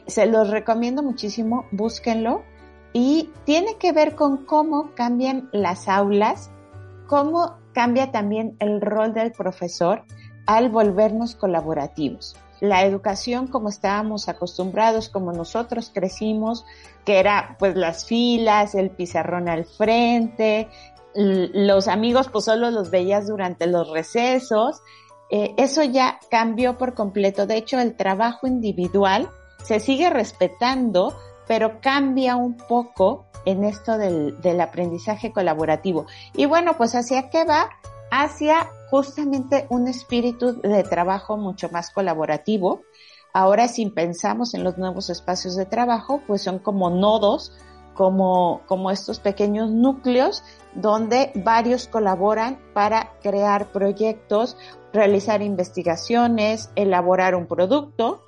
Se 0.05 0.27
los 0.27 0.51
recomiendo 0.51 1.01
muchísimo, 1.01 1.65
búsquenlo. 1.71 2.43
Y 2.93 3.31
tiene 3.45 3.77
que 3.79 3.93
ver 3.93 4.13
con 4.13 4.45
cómo 4.45 4.91
cambian 4.93 5.49
las 5.53 5.89
aulas, 5.89 6.51
cómo 7.07 7.57
cambia 7.73 8.11
también 8.11 8.55
el 8.59 8.79
rol 8.79 9.11
del 9.11 9.31
profesor 9.31 10.05
al 10.45 10.69
volvernos 10.69 11.33
colaborativos 11.33 12.35
la 12.63 12.85
educación 12.85 13.47
como 13.47 13.67
estábamos 13.67 14.29
acostumbrados, 14.29 15.09
como 15.09 15.33
nosotros 15.33 15.91
crecimos, 15.93 16.65
que 17.03 17.19
era 17.19 17.57
pues 17.59 17.75
las 17.75 18.05
filas, 18.05 18.73
el 18.73 18.89
pizarrón 18.89 19.49
al 19.49 19.65
frente, 19.65 20.69
los 21.13 21.89
amigos 21.89 22.29
pues 22.29 22.45
solo 22.45 22.71
los 22.71 22.89
veías 22.89 23.27
durante 23.27 23.67
los 23.67 23.89
recesos, 23.91 24.81
eh, 25.29 25.53
eso 25.57 25.83
ya 25.83 26.21
cambió 26.31 26.77
por 26.77 26.93
completo. 26.93 27.45
De 27.45 27.57
hecho, 27.57 27.81
el 27.81 27.97
trabajo 27.97 28.47
individual 28.47 29.29
se 29.61 29.81
sigue 29.81 30.09
respetando, 30.09 31.13
pero 31.45 31.81
cambia 31.81 32.37
un 32.37 32.55
poco 32.55 33.25
en 33.43 33.65
esto 33.65 33.97
del, 33.97 34.39
del 34.39 34.61
aprendizaje 34.61 35.33
colaborativo. 35.33 36.05
Y 36.33 36.45
bueno, 36.45 36.77
pues 36.77 36.95
hacia 36.95 37.29
qué 37.29 37.43
va? 37.43 37.71
Hacia 38.15 38.69
justamente 38.91 39.65
un 39.71 39.87
espíritu 39.87 40.61
de 40.61 40.83
trabajo 40.83 41.35
mucho 41.35 41.69
más 41.69 41.89
colaborativo. 41.89 42.83
Ahora, 43.33 43.67
si 43.67 43.87
pensamos 43.87 44.53
en 44.53 44.63
los 44.63 44.77
nuevos 44.77 45.09
espacios 45.09 45.55
de 45.55 45.65
trabajo, 45.65 46.21
pues 46.27 46.43
son 46.43 46.59
como 46.59 46.91
nodos, 46.91 47.57
como, 47.95 48.61
como 48.67 48.91
estos 48.91 49.19
pequeños 49.19 49.71
núcleos 49.71 50.43
donde 50.75 51.31
varios 51.33 51.87
colaboran 51.87 52.59
para 52.75 53.13
crear 53.23 53.71
proyectos, 53.71 54.57
realizar 54.93 55.41
investigaciones, 55.41 56.69
elaborar 56.75 57.33
un 57.33 57.47
producto 57.47 58.21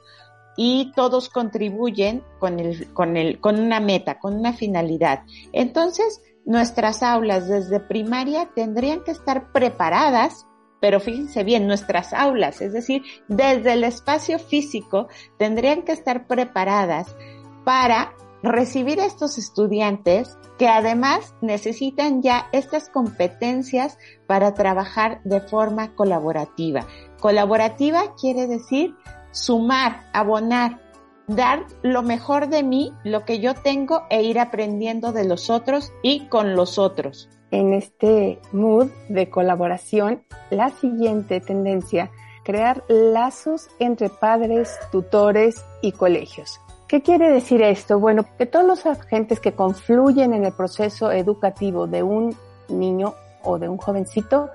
y 0.58 0.94
todos 0.96 1.30
contribuyen 1.30 2.24
con, 2.40 2.60
el, 2.60 2.92
con, 2.92 3.18
el, 3.18 3.40
con 3.40 3.60
una 3.60 3.80
meta, 3.80 4.18
con 4.18 4.34
una 4.34 4.54
finalidad. 4.54 5.26
Entonces, 5.54 6.24
nuestras 6.46 7.04
aulas 7.04 7.48
desde 7.48 7.80
primaria 7.80 8.50
tendrían 8.56 9.04
que 9.04 9.12
estar 9.12 9.52
preparadas 9.52 10.46
pero 10.86 11.00
fíjense 11.00 11.44
bien, 11.44 11.66
nuestras 11.66 12.14
aulas, 12.14 12.62
es 12.62 12.72
decir, 12.72 13.02
desde 13.28 13.74
el 13.74 13.84
espacio 13.84 14.38
físico, 14.38 15.08
tendrían 15.40 15.82
que 15.82 15.94
estar 15.94 16.28
preparadas 16.28 17.16
para 17.64 18.14
recibir 18.44 19.00
a 19.00 19.06
estos 19.06 19.40
estudiantes 19.40 20.38
que 20.60 20.68
además 20.68 21.34
necesitan 21.42 22.22
ya 22.22 22.48
estas 22.52 22.90
competencias 22.90 23.98
para 24.28 24.54
trabajar 24.54 25.22
de 25.24 25.42
forma 25.42 25.96
colaborativa. 25.96 26.86
Colaborativa 27.20 28.14
quiere 28.16 28.46
decir 28.46 28.96
sumar, 29.32 30.08
abonar, 30.14 30.82
dar 31.28 31.66
lo 31.82 32.04
mejor 32.04 32.50
de 32.50 32.64
mí, 32.64 32.94
lo 33.04 33.26
que 33.26 33.40
yo 33.40 33.54
tengo 33.54 34.04
e 34.10 34.24
ir 34.24 34.40
aprendiendo 34.40 35.12
de 35.12 35.26
los 35.26 35.50
otros 35.50 35.92
y 36.02 36.28
con 36.28 36.56
los 36.56 36.78
otros 36.78 37.30
en 37.52 37.74
este 37.74 38.40
mood 38.52 38.90
de 39.10 39.30
colaboración 39.30 40.24
la 40.50 40.70
siguiente 40.70 41.40
tendencia, 41.40 42.12
crear 42.44 42.84
lazos 42.88 43.70
entre 43.80 44.10
padres, 44.10 44.78
tutores 44.92 45.64
y 45.82 45.92
colegios. 45.92 46.60
¿Qué 46.88 47.02
quiere 47.02 47.32
decir 47.32 47.62
esto? 47.62 48.00
Bueno, 48.00 48.26
que 48.38 48.46
todos 48.46 48.66
los 48.66 48.86
agentes 48.86 49.40
que 49.40 49.54
confluyen 49.54 50.34
en 50.34 50.46
el 50.46 50.54
proceso 50.54 51.12
educativo 51.12 51.88
de 51.88 52.04
un 52.04 52.36
niño 52.70 53.16
o 53.44 53.58
de 53.58 53.70
un 53.70 53.78
jovencito 53.78 54.50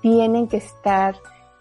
tienen 0.00 0.46
que 0.46 0.58
estar 0.58 1.16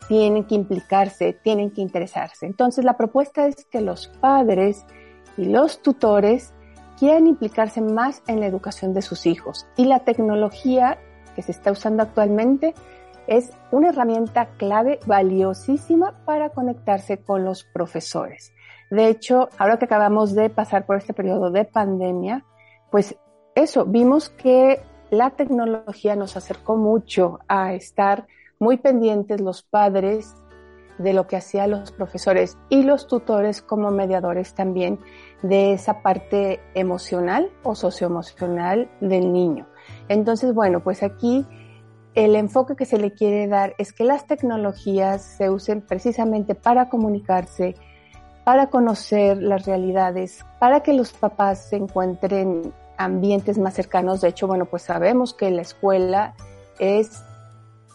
tienen 0.07 0.45
que 0.45 0.55
implicarse, 0.55 1.33
tienen 1.33 1.71
que 1.71 1.81
interesarse. 1.81 2.45
Entonces 2.45 2.85
la 2.85 2.97
propuesta 2.97 3.47
es 3.47 3.65
que 3.65 3.81
los 3.81 4.07
padres 4.07 4.85
y 5.37 5.45
los 5.45 5.81
tutores 5.81 6.53
quieran 6.97 7.27
implicarse 7.27 7.81
más 7.81 8.23
en 8.27 8.39
la 8.39 8.45
educación 8.45 8.93
de 8.93 9.01
sus 9.01 9.25
hijos. 9.25 9.67
Y 9.75 9.85
la 9.85 9.99
tecnología 9.99 10.97
que 11.35 11.41
se 11.41 11.51
está 11.51 11.71
usando 11.71 12.03
actualmente 12.03 12.73
es 13.27 13.51
una 13.71 13.89
herramienta 13.89 14.47
clave, 14.57 14.99
valiosísima 15.05 16.13
para 16.25 16.49
conectarse 16.49 17.17
con 17.17 17.43
los 17.43 17.63
profesores. 17.63 18.53
De 18.91 19.07
hecho, 19.07 19.49
ahora 19.57 19.77
que 19.77 19.85
acabamos 19.85 20.35
de 20.35 20.49
pasar 20.49 20.85
por 20.85 20.97
este 20.97 21.13
periodo 21.13 21.49
de 21.49 21.65
pandemia, 21.65 22.45
pues 22.91 23.17
eso, 23.55 23.85
vimos 23.85 24.29
que 24.29 24.81
la 25.09 25.31
tecnología 25.31 26.15
nos 26.15 26.37
acercó 26.37 26.77
mucho 26.77 27.39
a 27.47 27.73
estar 27.73 28.27
muy 28.65 28.77
pendientes 28.77 29.41
los 29.41 29.61
padres 29.61 30.33
de 30.97 31.13
lo 31.13 31.27
que 31.27 31.35
hacían 31.35 31.69
los 31.69 31.91
profesores 31.91 32.57
y 32.67 32.81
los 32.81 33.05
tutores 33.05 33.61
como 33.61 33.91
mediadores 33.91 34.55
también 34.55 34.97
de 35.43 35.73
esa 35.73 36.01
parte 36.01 36.59
emocional 36.73 37.51
o 37.61 37.75
socioemocional 37.75 38.89
del 39.01 39.31
niño. 39.31 39.67
Entonces, 40.07 40.55
bueno, 40.55 40.79
pues 40.79 41.03
aquí 41.03 41.45
el 42.15 42.35
enfoque 42.35 42.75
que 42.75 42.85
se 42.85 42.97
le 42.97 43.11
quiere 43.11 43.47
dar 43.47 43.75
es 43.77 43.93
que 43.93 44.03
las 44.03 44.25
tecnologías 44.25 45.21
se 45.21 45.51
usen 45.51 45.81
precisamente 45.81 46.55
para 46.55 46.89
comunicarse, 46.89 47.75
para 48.45 48.71
conocer 48.71 49.43
las 49.43 49.67
realidades, 49.67 50.43
para 50.57 50.79
que 50.81 50.93
los 50.93 51.13
papás 51.13 51.69
se 51.69 51.75
encuentren 51.75 52.73
ambientes 52.97 53.59
más 53.59 53.75
cercanos. 53.75 54.21
De 54.21 54.29
hecho, 54.29 54.47
bueno, 54.47 54.65
pues 54.65 54.81
sabemos 54.81 55.35
que 55.35 55.51
la 55.51 55.61
escuela 55.61 56.33
es 56.79 57.21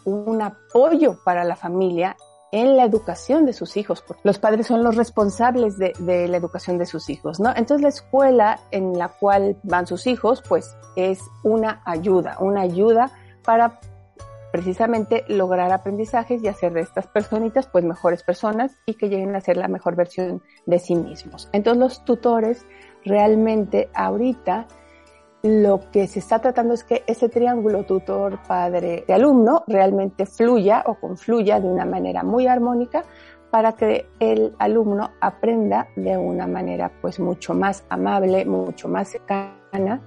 un 0.05 0.41
apoyo 0.41 1.17
para 1.23 1.43
la 1.43 1.55
familia 1.55 2.15
en 2.51 2.75
la 2.75 2.83
educación 2.83 3.45
de 3.45 3.53
sus 3.53 3.77
hijos, 3.77 4.03
los 4.23 4.37
padres 4.37 4.67
son 4.67 4.83
los 4.83 4.97
responsables 4.97 5.77
de, 5.77 5.93
de, 5.99 6.27
la 6.27 6.35
educación 6.35 6.77
de 6.77 6.85
sus 6.85 7.09
hijos, 7.09 7.39
¿no? 7.39 7.51
Entonces 7.55 7.81
la 7.81 7.87
escuela 7.87 8.59
en 8.71 8.97
la 8.97 9.07
cual 9.07 9.57
van 9.63 9.87
sus 9.87 10.05
hijos, 10.05 10.43
pues 10.47 10.75
es 10.97 11.21
una 11.43 11.81
ayuda, 11.85 12.37
una 12.39 12.61
ayuda 12.61 13.09
para 13.43 13.79
precisamente 14.51 15.23
lograr 15.27 15.71
aprendizajes 15.71 16.43
y 16.43 16.47
hacer 16.47 16.73
de 16.73 16.81
estas 16.81 17.07
personitas 17.07 17.67
pues 17.67 17.85
mejores 17.85 18.23
personas 18.23 18.77
y 18.85 18.95
que 18.95 19.09
lleguen 19.09 19.35
a 19.35 19.41
ser 19.41 19.57
la 19.57 19.67
mejor 19.67 19.95
versión 19.95 20.43
de 20.65 20.79
sí 20.79 20.95
mismos. 20.95 21.49
Entonces 21.53 21.79
los 21.79 22.05
tutores 22.05 22.65
realmente 23.05 23.89
ahorita 23.93 24.67
lo 25.43 25.89
que 25.91 26.07
se 26.07 26.19
está 26.19 26.39
tratando 26.39 26.73
es 26.73 26.83
que 26.83 27.03
ese 27.07 27.29
triángulo 27.29 27.83
tutor, 27.83 28.39
padre 28.47 29.05
y 29.07 29.11
alumno 29.11 29.63
realmente 29.67 30.25
fluya 30.25 30.83
o 30.85 30.95
confluya 30.95 31.59
de 31.59 31.67
una 31.67 31.85
manera 31.85 32.23
muy 32.23 32.47
armónica 32.47 33.03
para 33.49 33.73
que 33.73 34.07
el 34.19 34.55
alumno 34.59 35.11
aprenda 35.19 35.87
de 35.95 36.15
una 36.15 36.47
manera 36.47 36.91
pues 37.01 37.19
mucho 37.19 37.53
más 37.53 37.83
amable, 37.89 38.45
mucho 38.45 38.87
más 38.87 39.09
cercana 39.09 40.01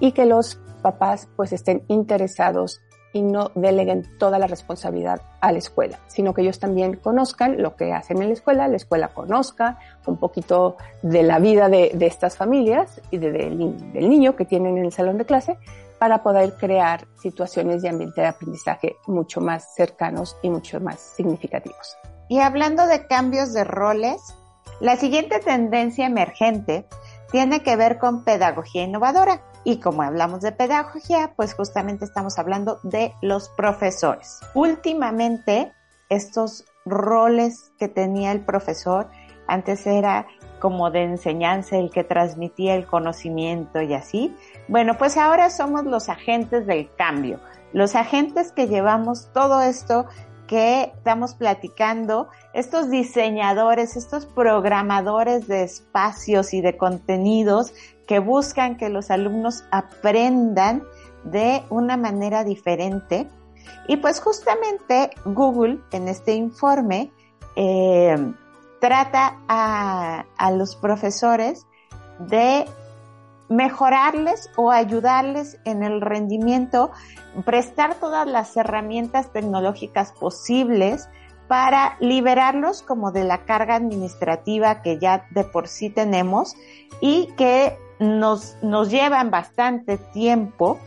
y 0.00 0.12
que 0.12 0.24
los 0.24 0.60
papás 0.82 1.28
pues 1.36 1.52
estén 1.52 1.84
interesados 1.88 2.80
y 3.12 3.22
no 3.22 3.50
deleguen 3.54 4.06
toda 4.18 4.38
la 4.38 4.46
responsabilidad 4.46 5.20
a 5.40 5.52
la 5.52 5.58
escuela, 5.58 5.98
sino 6.06 6.34
que 6.34 6.42
ellos 6.42 6.58
también 6.58 6.96
conozcan 6.96 7.60
lo 7.60 7.76
que 7.76 7.92
hacen 7.92 8.22
en 8.22 8.28
la 8.28 8.34
escuela, 8.34 8.68
la 8.68 8.76
escuela 8.76 9.08
conozca 9.08 9.78
un 10.06 10.16
poquito 10.16 10.76
de 11.02 11.22
la 11.22 11.38
vida 11.38 11.68
de, 11.68 11.92
de 11.94 12.06
estas 12.06 12.36
familias 12.36 13.00
y 13.10 13.18
de, 13.18 13.32
de, 13.32 13.50
del 13.50 14.08
niño 14.08 14.36
que 14.36 14.44
tienen 14.44 14.78
en 14.78 14.84
el 14.84 14.92
salón 14.92 15.18
de 15.18 15.24
clase 15.24 15.58
para 15.98 16.22
poder 16.22 16.54
crear 16.54 17.06
situaciones 17.20 17.82
de 17.82 17.90
ambiente 17.90 18.20
de 18.20 18.28
aprendizaje 18.28 18.96
mucho 19.06 19.40
más 19.40 19.74
cercanos 19.74 20.36
y 20.42 20.48
mucho 20.48 20.80
más 20.80 20.98
significativos. 20.98 21.96
Y 22.28 22.38
hablando 22.38 22.86
de 22.86 23.06
cambios 23.06 23.52
de 23.52 23.64
roles, 23.64 24.34
la 24.80 24.96
siguiente 24.96 25.40
tendencia 25.40 26.06
emergente 26.06 26.86
tiene 27.30 27.62
que 27.62 27.76
ver 27.76 27.98
con 27.98 28.24
pedagogía 28.24 28.84
innovadora. 28.84 29.42
Y 29.64 29.78
como 29.78 30.02
hablamos 30.02 30.40
de 30.40 30.52
pedagogía, 30.52 31.32
pues 31.36 31.54
justamente 31.54 32.04
estamos 32.04 32.38
hablando 32.38 32.80
de 32.82 33.14
los 33.20 33.48
profesores. 33.50 34.40
Últimamente, 34.54 35.72
estos 36.08 36.64
roles 36.86 37.72
que 37.78 37.88
tenía 37.88 38.32
el 38.32 38.40
profesor, 38.40 39.08
antes 39.46 39.86
era 39.86 40.26
como 40.60 40.90
de 40.90 41.02
enseñanza, 41.02 41.76
el 41.76 41.90
que 41.90 42.04
transmitía 42.04 42.74
el 42.74 42.86
conocimiento 42.86 43.80
y 43.82 43.94
así. 43.94 44.34
Bueno, 44.68 44.96
pues 44.98 45.16
ahora 45.16 45.50
somos 45.50 45.84
los 45.84 46.08
agentes 46.08 46.66
del 46.66 46.94
cambio, 46.94 47.40
los 47.72 47.94
agentes 47.94 48.52
que 48.52 48.68
llevamos 48.68 49.30
todo 49.32 49.60
esto 49.62 50.06
que 50.50 50.92
estamos 50.96 51.34
platicando, 51.34 52.28
estos 52.54 52.90
diseñadores, 52.90 53.96
estos 53.96 54.26
programadores 54.26 55.46
de 55.46 55.62
espacios 55.62 56.52
y 56.52 56.60
de 56.60 56.76
contenidos 56.76 57.72
que 58.08 58.18
buscan 58.18 58.76
que 58.76 58.88
los 58.88 59.12
alumnos 59.12 59.62
aprendan 59.70 60.82
de 61.22 61.62
una 61.70 61.96
manera 61.96 62.42
diferente. 62.42 63.28
Y 63.86 63.98
pues 63.98 64.18
justamente 64.20 65.10
Google 65.24 65.78
en 65.92 66.08
este 66.08 66.34
informe 66.34 67.12
eh, 67.54 68.16
trata 68.80 69.38
a, 69.46 70.24
a 70.36 70.50
los 70.50 70.74
profesores 70.74 71.64
de 72.18 72.64
mejorarles 73.50 74.48
o 74.56 74.70
ayudarles 74.70 75.58
en 75.64 75.82
el 75.82 76.00
rendimiento, 76.00 76.92
prestar 77.44 77.96
todas 77.96 78.26
las 78.26 78.56
herramientas 78.56 79.32
tecnológicas 79.32 80.12
posibles 80.12 81.08
para 81.48 81.96
liberarlos 81.98 82.80
como 82.80 83.10
de 83.10 83.24
la 83.24 83.44
carga 83.44 83.74
administrativa 83.74 84.82
que 84.82 84.98
ya 84.98 85.26
de 85.32 85.42
por 85.42 85.66
sí 85.66 85.90
tenemos 85.90 86.54
y 87.00 87.26
que 87.36 87.76
nos, 87.98 88.56
nos 88.62 88.88
llevan 88.88 89.32
bastante 89.32 89.98
tiempo. 89.98 90.78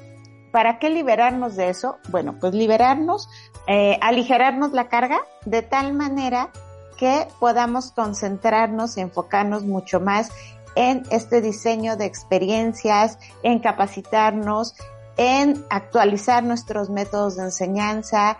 ¿Para 0.53 0.79
qué 0.79 0.89
liberarnos 0.89 1.57
de 1.57 1.69
eso? 1.69 1.97
Bueno, 2.09 2.37
pues 2.39 2.53
liberarnos, 2.53 3.27
eh, 3.67 3.97
aligerarnos 4.01 4.71
la 4.71 4.87
carga 4.87 5.19
de 5.45 5.63
tal 5.63 5.93
manera 5.93 6.49
que 6.97 7.27
podamos 7.41 7.91
concentrarnos, 7.91 8.97
enfocarnos 8.97 9.65
mucho 9.65 9.99
más 9.99 10.31
en 10.75 11.03
este 11.11 11.41
diseño 11.41 11.95
de 11.97 12.05
experiencias, 12.05 13.19
en 13.43 13.59
capacitarnos, 13.59 14.75
en 15.17 15.63
actualizar 15.69 16.43
nuestros 16.43 16.89
métodos 16.89 17.37
de 17.37 17.43
enseñanza, 17.43 18.37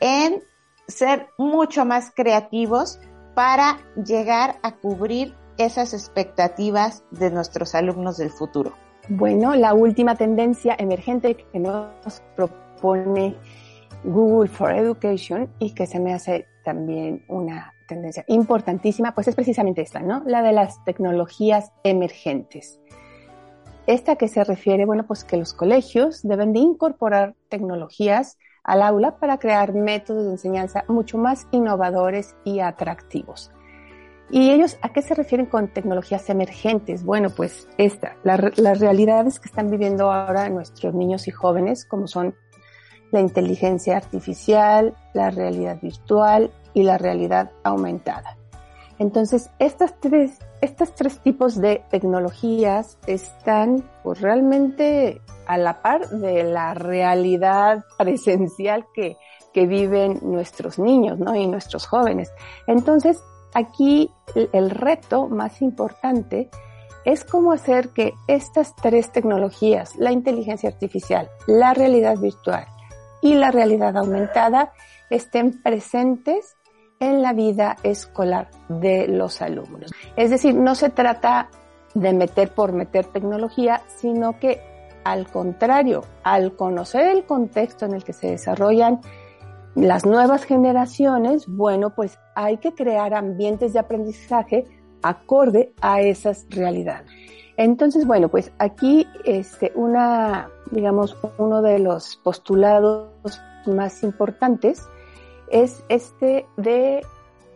en 0.00 0.42
ser 0.88 1.28
mucho 1.38 1.84
más 1.84 2.12
creativos 2.14 2.98
para 3.34 3.78
llegar 3.96 4.56
a 4.62 4.76
cubrir 4.76 5.34
esas 5.58 5.94
expectativas 5.94 7.04
de 7.10 7.30
nuestros 7.30 7.74
alumnos 7.74 8.16
del 8.16 8.30
futuro? 8.30 8.74
Bueno, 9.08 9.54
la 9.54 9.74
última 9.74 10.16
tendencia 10.16 10.74
emergente 10.78 11.36
que 11.36 11.58
nos 11.58 12.22
propone 12.34 13.36
Google 14.02 14.48
for 14.48 14.72
Education 14.72 15.50
y 15.58 15.74
que 15.74 15.86
se 15.86 16.00
me 16.00 16.14
hace 16.14 16.46
también 16.64 17.24
una 17.28 17.73
tendencia 17.86 18.24
importantísima, 18.28 19.14
pues 19.14 19.28
es 19.28 19.34
precisamente 19.34 19.82
esta, 19.82 20.00
¿no? 20.00 20.22
La 20.26 20.42
de 20.42 20.52
las 20.52 20.82
tecnologías 20.84 21.72
emergentes. 21.82 22.80
Esta 23.86 24.16
que 24.16 24.28
se 24.28 24.42
refiere, 24.44 24.86
bueno, 24.86 25.06
pues 25.06 25.24
que 25.24 25.36
los 25.36 25.52
colegios 25.52 26.22
deben 26.22 26.52
de 26.52 26.60
incorporar 26.60 27.34
tecnologías 27.50 28.38
al 28.62 28.80
aula 28.80 29.18
para 29.18 29.38
crear 29.38 29.74
métodos 29.74 30.24
de 30.24 30.32
enseñanza 30.32 30.84
mucho 30.88 31.18
más 31.18 31.46
innovadores 31.50 32.34
y 32.44 32.60
atractivos. 32.60 33.50
¿Y 34.30 34.50
ellos 34.50 34.78
a 34.80 34.88
qué 34.88 35.02
se 35.02 35.14
refieren 35.14 35.46
con 35.46 35.68
tecnologías 35.68 36.30
emergentes? 36.30 37.04
Bueno, 37.04 37.28
pues 37.28 37.68
esta, 37.76 38.16
la, 38.24 38.50
las 38.56 38.80
realidades 38.80 39.38
que 39.38 39.48
están 39.48 39.70
viviendo 39.70 40.10
ahora 40.10 40.48
nuestros 40.48 40.94
niños 40.94 41.28
y 41.28 41.30
jóvenes, 41.30 41.84
como 41.84 42.06
son 42.06 42.34
la 43.12 43.20
inteligencia 43.20 43.98
artificial, 43.98 44.96
la 45.12 45.30
realidad 45.30 45.78
virtual 45.80 46.50
y 46.74 46.82
la 46.82 46.98
realidad 46.98 47.50
aumentada. 47.62 48.36
Entonces, 48.98 49.50
estas 49.58 49.98
tres, 50.00 50.38
estos 50.60 50.94
tres 50.94 51.18
tipos 51.18 51.60
de 51.60 51.82
tecnologías 51.90 52.98
están 53.06 53.82
pues, 54.02 54.20
realmente 54.20 55.20
a 55.46 55.58
la 55.58 55.82
par 55.82 56.08
de 56.08 56.44
la 56.44 56.74
realidad 56.74 57.84
presencial 57.98 58.86
que, 58.94 59.16
que 59.52 59.66
viven 59.66 60.20
nuestros 60.22 60.78
niños 60.78 61.18
¿no? 61.18 61.34
y 61.34 61.46
nuestros 61.46 61.86
jóvenes. 61.86 62.32
Entonces, 62.66 63.22
aquí 63.52 64.10
el 64.52 64.70
reto 64.70 65.28
más 65.28 65.60
importante 65.60 66.48
es 67.04 67.24
cómo 67.24 67.52
hacer 67.52 67.90
que 67.90 68.14
estas 68.28 68.74
tres 68.76 69.12
tecnologías, 69.12 69.94
la 69.96 70.12
inteligencia 70.12 70.70
artificial, 70.70 71.30
la 71.46 71.74
realidad 71.74 72.16
virtual 72.18 72.66
y 73.20 73.34
la 73.34 73.50
realidad 73.50 73.96
aumentada, 73.96 74.72
estén 75.10 75.62
presentes 75.62 76.56
en 77.04 77.22
la 77.22 77.32
vida 77.32 77.76
escolar 77.82 78.48
de 78.68 79.08
los 79.08 79.40
alumnos. 79.42 79.92
Es 80.16 80.30
decir, 80.30 80.54
no 80.54 80.74
se 80.74 80.90
trata 80.90 81.48
de 81.94 82.12
meter 82.12 82.52
por 82.52 82.72
meter 82.72 83.06
tecnología, 83.06 83.82
sino 83.98 84.38
que 84.38 84.60
al 85.04 85.26
contrario, 85.28 86.02
al 86.22 86.56
conocer 86.56 87.08
el 87.08 87.24
contexto 87.24 87.84
en 87.84 87.94
el 87.94 88.04
que 88.04 88.14
se 88.14 88.30
desarrollan 88.30 89.00
las 89.74 90.06
nuevas 90.06 90.44
generaciones, 90.44 91.46
bueno, 91.46 91.90
pues 91.90 92.18
hay 92.34 92.56
que 92.56 92.72
crear 92.72 93.12
ambientes 93.12 93.72
de 93.72 93.80
aprendizaje 93.80 94.64
acorde 95.02 95.74
a 95.80 96.00
esas 96.00 96.46
realidades. 96.48 97.10
Entonces, 97.56 98.06
bueno, 98.06 98.28
pues 98.28 98.52
aquí 98.58 99.06
este, 99.24 99.72
una, 99.74 100.48
digamos, 100.70 101.16
uno 101.38 101.62
de 101.62 101.78
los 101.78 102.16
postulados 102.16 103.10
más 103.66 104.02
importantes 104.02 104.82
es 105.48 105.84
este 105.88 106.46
de 106.56 107.04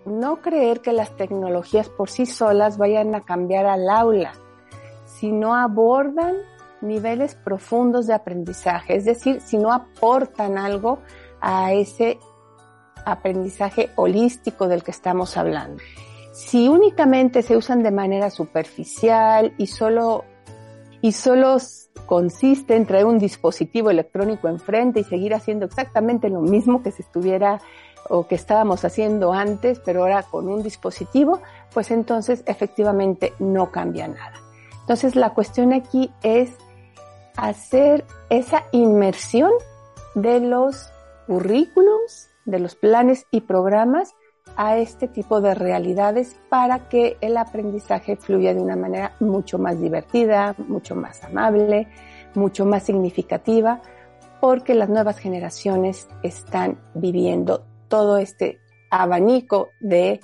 no 0.05 0.41
creer 0.41 0.81
que 0.81 0.93
las 0.93 1.17
tecnologías 1.17 1.89
por 1.89 2.11
sí 2.11 2.27
solas 2.27 2.79
vayan 2.79 3.15
a 3.15 3.25
cambiar 3.25 3.67
al 3.67 3.89
aula, 3.89 4.33
sino 5.05 5.55
abordan 5.55 6.37
niveles 6.81 7.35
profundos 7.35 8.07
de 8.07 8.15
aprendizaje, 8.15 8.97
es 8.97 9.05
decir, 9.05 9.41
si 9.41 9.59
no 9.59 9.73
aportan 9.73 10.59
algo 10.59 11.01
a 11.41 11.73
ese 11.73 12.19
aprendizaje 13.05 13.91
holístico 13.97 14.69
del 14.69 14.83
que 14.83 14.91
estamos 14.91 15.37
hablando. 15.37 15.83
Si 16.33 16.69
únicamente 16.69 17.43
se 17.43 17.57
usan 17.57 17.83
de 17.83 17.91
manera 17.91 18.31
superficial 18.31 19.55
y 19.59 19.67
solo, 19.67 20.25
y 21.01 21.13
solo 21.13 21.59
consiste 22.07 22.77
en 22.77 22.87
traer 22.87 23.07
un 23.07 23.19
dispositivo 23.19 23.91
electrónico 23.91 24.49
enfrente 24.49 25.01
y 25.01 25.05
seguir 25.05 25.35
haciendo 25.35 25.67
exactamente 25.67 26.29
lo 26.29 26.41
mismo 26.41 26.83
que 26.83 26.91
se 26.91 27.03
estuviera 27.03 27.61
o 28.09 28.27
que 28.27 28.35
estábamos 28.35 28.85
haciendo 28.85 29.33
antes, 29.33 29.81
pero 29.81 30.03
ahora 30.03 30.23
con 30.23 30.49
un 30.49 30.63
dispositivo, 30.63 31.41
pues 31.73 31.91
entonces 31.91 32.43
efectivamente 32.47 33.35
no 33.39 33.71
cambia 33.71 34.09
nada. 34.09 34.35
Entonces 34.81 35.17
la 35.17 35.31
cuestión 35.31 35.73
aquí 35.73 36.11
es 36.23 36.51
hacer 37.37 38.05
esa 38.31 38.65
inmersión 38.73 39.53
de 40.15 40.41
los 40.41 40.91
currículums, 41.27 42.31
de 42.47 42.59
los 42.59 42.75
planes 42.75 43.27
y 43.31 43.43
programas 43.43 44.15
a 44.59 44.77
este 44.77 45.07
tipo 45.07 45.41
de 45.41 45.55
realidades 45.55 46.37
para 46.49 46.89
que 46.89 47.17
el 47.21 47.37
aprendizaje 47.37 48.17
fluya 48.17 48.53
de 48.53 48.61
una 48.61 48.75
manera 48.75 49.15
mucho 49.21 49.57
más 49.57 49.81
divertida, 49.81 50.57
mucho 50.59 50.97
más 50.97 51.23
amable, 51.23 51.87
mucho 52.35 52.67
más 52.67 52.83
significativa, 52.83 53.81
porque 54.41 54.75
las 54.75 54.89
nuevas 54.89 55.17
generaciones 55.19 56.09
están 56.25 56.81
viviendo 56.95 57.65
todo 57.87 58.19
este 58.19 58.59
abanico 58.91 59.69
de 59.81 60.21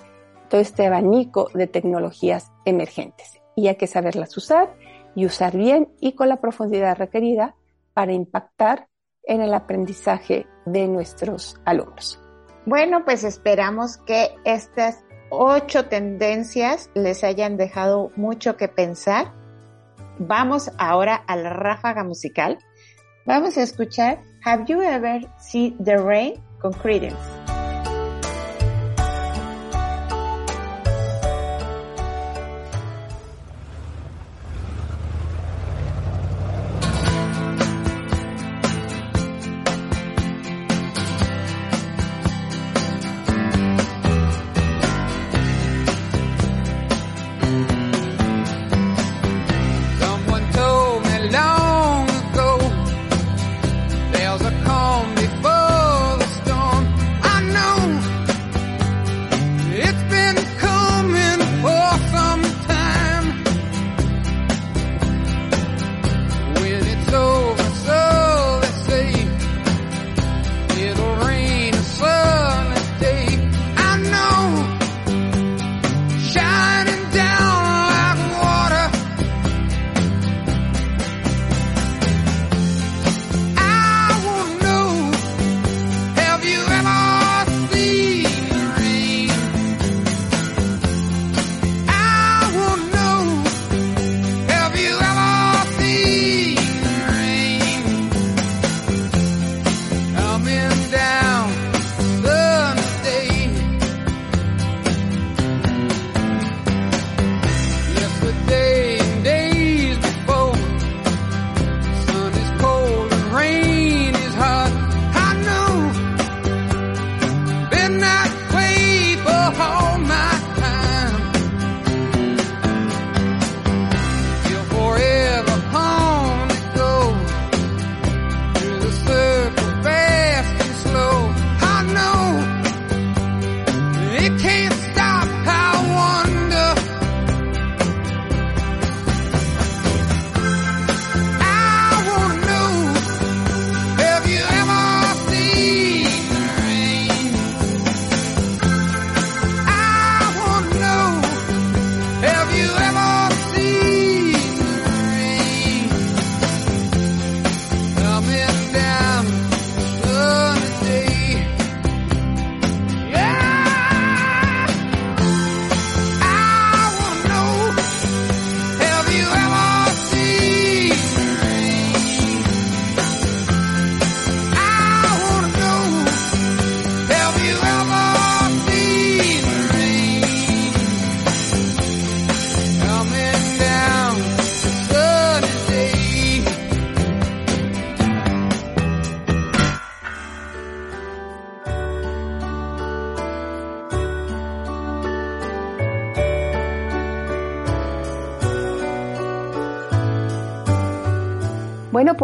todo 0.50 0.60
este 0.60 0.84
abanico 0.84 1.48
de 1.54 1.68
tecnologías 1.68 2.50
emergentes 2.64 3.40
y 3.54 3.68
hay 3.68 3.76
que 3.76 3.86
saberlas 3.86 4.36
usar 4.36 4.74
y 5.14 5.26
usar 5.26 5.56
bien 5.56 5.88
y 6.00 6.12
con 6.12 6.28
la 6.28 6.40
profundidad 6.40 6.96
requerida 6.98 7.54
para 7.92 8.12
impactar 8.12 8.88
en 9.22 9.42
el 9.42 9.54
aprendizaje 9.54 10.48
de 10.66 10.88
nuestros 10.88 11.60
alumnos. 11.64 12.23
Bueno, 12.66 13.04
pues 13.04 13.24
esperamos 13.24 13.98
que 13.98 14.34
estas 14.44 15.04
ocho 15.28 15.86
tendencias 15.86 16.90
les 16.94 17.22
hayan 17.22 17.56
dejado 17.56 18.10
mucho 18.16 18.56
que 18.56 18.68
pensar. 18.68 19.32
Vamos 20.18 20.70
ahora 20.78 21.16
a 21.26 21.36
la 21.36 21.50
ráfaga 21.50 22.04
musical. 22.04 22.58
Vamos 23.26 23.58
a 23.58 23.62
escuchar 23.62 24.20
Have 24.44 24.64
You 24.66 24.80
Ever 24.80 25.26
Seen 25.38 25.76
the 25.82 25.96
Rain 25.96 26.42
con 26.60 26.72
Credence. 26.72 27.33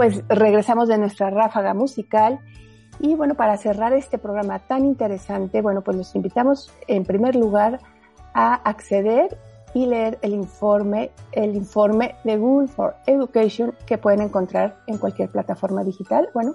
Pues 0.00 0.24
regresamos 0.30 0.88
de 0.88 0.96
nuestra 0.96 1.28
ráfaga 1.28 1.74
musical. 1.74 2.40
Y 3.00 3.16
bueno, 3.16 3.34
para 3.34 3.58
cerrar 3.58 3.92
este 3.92 4.16
programa 4.16 4.58
tan 4.60 4.86
interesante, 4.86 5.60
bueno, 5.60 5.82
pues 5.82 5.94
los 5.94 6.14
invitamos 6.14 6.72
en 6.86 7.04
primer 7.04 7.36
lugar 7.36 7.80
a 8.32 8.54
acceder 8.54 9.36
y 9.74 9.84
leer 9.84 10.18
el 10.22 10.32
informe, 10.32 11.10
el 11.32 11.54
informe 11.54 12.14
de 12.24 12.38
Google 12.38 12.68
for 12.68 12.94
Education 13.06 13.74
que 13.84 13.98
pueden 13.98 14.22
encontrar 14.22 14.78
en 14.86 14.96
cualquier 14.96 15.28
plataforma 15.28 15.84
digital, 15.84 16.30
bueno, 16.32 16.54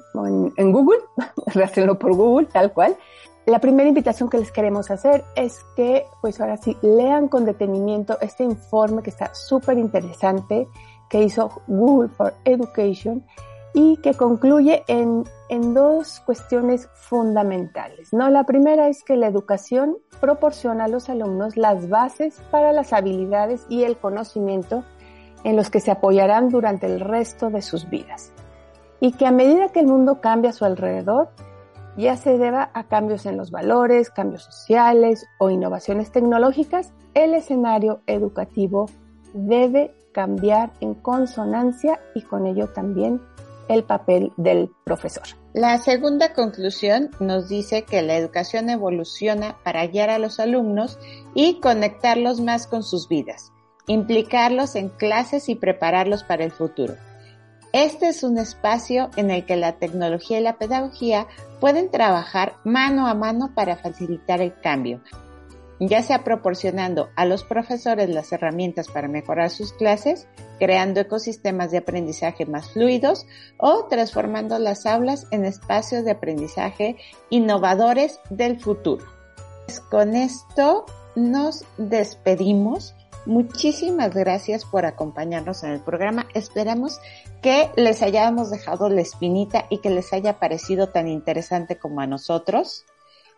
en, 0.58 0.71
Google 0.71 1.01
rastrenlo 1.53 1.99
por 1.99 2.15
Google, 2.15 2.47
tal 2.47 2.73
cual. 2.73 2.97
La 3.45 3.60
primera 3.60 3.88
invitación 3.88 4.27
que 4.27 4.39
les 4.39 4.51
queremos 4.51 4.89
hacer 4.89 5.23
es 5.36 5.63
que, 5.75 6.08
pues 6.19 6.41
ahora 6.41 6.58
sí, 6.58 6.75
lean 6.81 7.27
con 7.27 7.45
detenimiento 7.45 8.17
este 8.21 8.43
informe 8.43 9.03
que 9.03 9.12
está 9.12 9.36
súper 9.36 9.77
interesante 9.77 10.67
que 11.09 11.23
hizo 11.23 11.61
Google 11.67 12.09
for 12.09 12.33
Education 12.45 13.25
y 13.73 13.97
que 13.97 14.13
concluye 14.13 14.83
en, 14.87 15.25
en, 15.49 15.73
dos 15.73 16.21
cuestiones 16.25 16.87
fundamentales. 16.93 18.13
¿no? 18.13 18.29
La 18.29 18.45
primera 18.45 18.87
es 18.87 19.03
que 19.03 19.17
la 19.17 19.27
educación 19.27 19.97
proporciona 20.21 20.85
a 20.85 20.87
los 20.87 21.09
alumnos 21.09 21.57
las 21.57 21.89
bases 21.89 22.41
para 22.51 22.71
las 22.71 22.93
habilidades 22.93 23.65
y 23.67 23.83
el 23.83 23.97
conocimiento 23.97 24.85
en 25.43 25.57
los 25.57 25.69
que 25.69 25.81
se 25.81 25.91
apoyarán 25.91 26.49
durante 26.49 26.87
el 26.87 27.01
resto 27.01 27.49
de 27.49 27.61
sus 27.61 27.89
vidas. 27.89 28.31
Y 29.01 29.11
que 29.11 29.25
a 29.25 29.31
medida 29.31 29.69
que 29.69 29.81
el 29.81 29.87
mundo 29.87 30.21
cambia 30.21 30.51
a 30.51 30.53
su 30.53 30.63
alrededor, 30.63 31.29
ya 31.97 32.17
se 32.17 32.37
deba 32.37 32.71
a 32.73 32.85
cambios 32.85 33.25
en 33.25 33.37
los 33.37 33.51
valores, 33.51 34.09
cambios 34.09 34.43
sociales 34.43 35.27
o 35.37 35.49
innovaciones 35.49 36.11
tecnológicas, 36.11 36.93
el 37.13 37.33
escenario 37.33 38.01
educativo 38.07 38.87
debe 39.33 39.93
cambiar 40.15 40.71
en 40.80 40.93
consonancia 40.93 41.99
y 42.15 42.21
con 42.21 42.47
ello 42.47 42.69
también 42.69 43.21
el 43.67 43.84
papel 43.84 44.32
del 44.38 44.71
profesor. 44.86 45.23
La 45.54 45.78
segunda 45.78 46.32
conclusión 46.32 47.12
nos 47.19 47.49
dice 47.49 47.84
que 47.84 48.01
la 48.01 48.15
educación 48.15 48.69
evoluciona 48.69 49.58
para 49.65 49.86
guiar 49.88 50.10
a 50.10 50.19
los 50.19 50.39
alumnos 50.39 50.97
y 51.34 51.60
conectarlos 51.60 52.39
más 52.39 52.65
con 52.65 52.82
sus 52.84 53.10
vidas, 53.10 53.51
implicarlos 53.88 54.75
en 54.75 54.88
clases 54.88 55.49
y 55.49 55.56
prepararlos 55.56 56.23
para 56.23 56.45
el 56.45 56.51
futuro. 56.51 56.95
Este 57.73 58.08
es 58.08 58.23
un 58.23 58.38
espacio 58.38 59.10
en 59.17 59.32
el 59.32 59.45
que 59.45 59.58
la 59.58 59.73
tecnología 59.73 60.39
y 60.39 60.43
la 60.43 60.58
pedagogía 60.58 61.28
pueden 61.60 61.91
trabajar 61.91 62.54
mano 62.63 63.06
a 63.08 63.15
mano 63.15 63.51
para 63.54 63.75
facilitar 63.75 64.39
el 64.39 64.58
cambio, 64.62 65.01
ya 65.79 66.01
sea 66.03 66.23
proporcionando 66.23 67.09
a 67.15 67.25
los 67.25 67.43
profesores 67.43 68.09
las 68.09 68.31
herramientas 68.31 68.88
para 68.88 69.07
mejorar 69.07 69.49
sus 69.49 69.73
clases, 69.73 70.27
creando 70.59 71.01
ecosistemas 71.01 71.71
de 71.71 71.79
aprendizaje 71.79 72.45
más 72.45 72.71
fluidos 72.71 73.25
o 73.57 73.85
transformando 73.85 74.57
las 74.59 74.85
aulas 74.85 75.27
en 75.31 75.45
espacios 75.45 76.05
de 76.05 76.11
aprendizaje 76.11 76.97
innovadores 77.29 78.19
del 78.29 78.59
futuro. 78.59 79.05
Pues 79.65 79.79
con 79.79 80.15
esto 80.15 80.85
nos 81.15 81.65
despedimos. 81.77 82.95
Muchísimas 83.25 84.13
gracias 84.13 84.65
por 84.65 84.85
acompañarnos 84.85 85.63
en 85.63 85.71
el 85.71 85.79
programa. 85.79 86.27
Esperamos 86.35 86.99
que 87.41 87.71
les 87.75 88.03
hayamos 88.03 88.51
dejado 88.51 88.88
la 88.89 89.01
espinita 89.01 89.65
y 89.69 89.79
que 89.79 89.89
les 89.89 90.13
haya 90.13 90.39
parecido 90.39 90.89
tan 90.89 91.07
interesante 91.07 91.77
como 91.77 92.01
a 92.01 92.07
nosotros. 92.07 92.85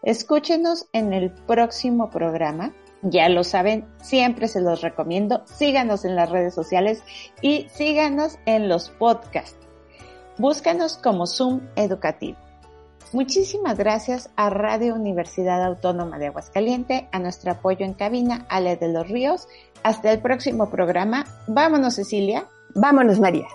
Escúchenos 0.03 0.87
en 0.93 1.13
el 1.13 1.31
próximo 1.31 2.09
programa. 2.09 2.73
Ya 3.01 3.29
lo 3.29 3.43
saben, 3.43 3.85
siempre 4.01 4.47
se 4.47 4.61
los 4.61 4.81
recomiendo. 4.81 5.43
Síganos 5.45 6.05
en 6.05 6.15
las 6.15 6.29
redes 6.29 6.53
sociales 6.53 7.03
y 7.41 7.67
síganos 7.69 8.39
en 8.45 8.69
los 8.69 8.89
podcasts. 8.89 9.57
Búscanos 10.37 10.97
como 10.97 11.25
Zoom 11.27 11.61
Educativo. 11.75 12.37
Muchísimas 13.13 13.77
gracias 13.77 14.29
a 14.35 14.49
Radio 14.49 14.93
Universidad 14.93 15.63
Autónoma 15.63 16.19
de 16.19 16.27
Aguascalientes, 16.27 17.03
a 17.11 17.19
nuestro 17.19 17.51
apoyo 17.51 17.85
en 17.85 17.93
cabina, 17.93 18.45
Ale 18.49 18.75
de 18.75 18.91
los 18.91 19.07
Ríos. 19.07 19.47
Hasta 19.83 20.11
el 20.11 20.19
próximo 20.19 20.69
programa. 20.69 21.25
Vámonos, 21.47 21.95
Cecilia. 21.95 22.47
Vámonos, 22.75 23.19
María. 23.19 23.47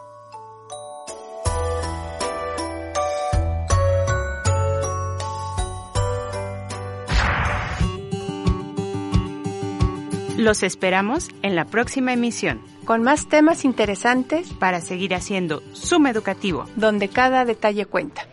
Los 10.42 10.64
esperamos 10.64 11.28
en 11.42 11.54
la 11.54 11.66
próxima 11.66 12.12
emisión, 12.12 12.60
con 12.84 13.00
más 13.00 13.28
temas 13.28 13.64
interesantes 13.64 14.52
para 14.52 14.80
seguir 14.80 15.14
haciendo 15.14 15.62
Suma 15.72 16.10
Educativo, 16.10 16.64
donde 16.74 17.06
cada 17.06 17.44
detalle 17.44 17.86
cuenta. 17.86 18.26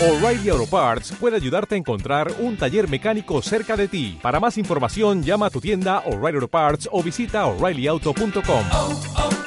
O'Reilly 0.00 0.50
Auto 0.50 0.66
Parts 0.66 1.12
puede 1.18 1.34
ayudarte 1.34 1.74
a 1.74 1.78
encontrar 1.78 2.30
un 2.38 2.56
taller 2.56 2.88
mecánico 2.88 3.42
cerca 3.42 3.76
de 3.76 3.88
ti. 3.88 4.20
Para 4.22 4.38
más 4.38 4.56
información, 4.56 5.24
llama 5.24 5.46
a 5.46 5.50
tu 5.50 5.60
tienda 5.60 6.04
O'Reilly 6.06 6.36
Auto 6.36 6.48
Parts 6.48 6.88
o 6.92 7.02
visita 7.02 7.46
oreillyauto.com. 7.46 9.41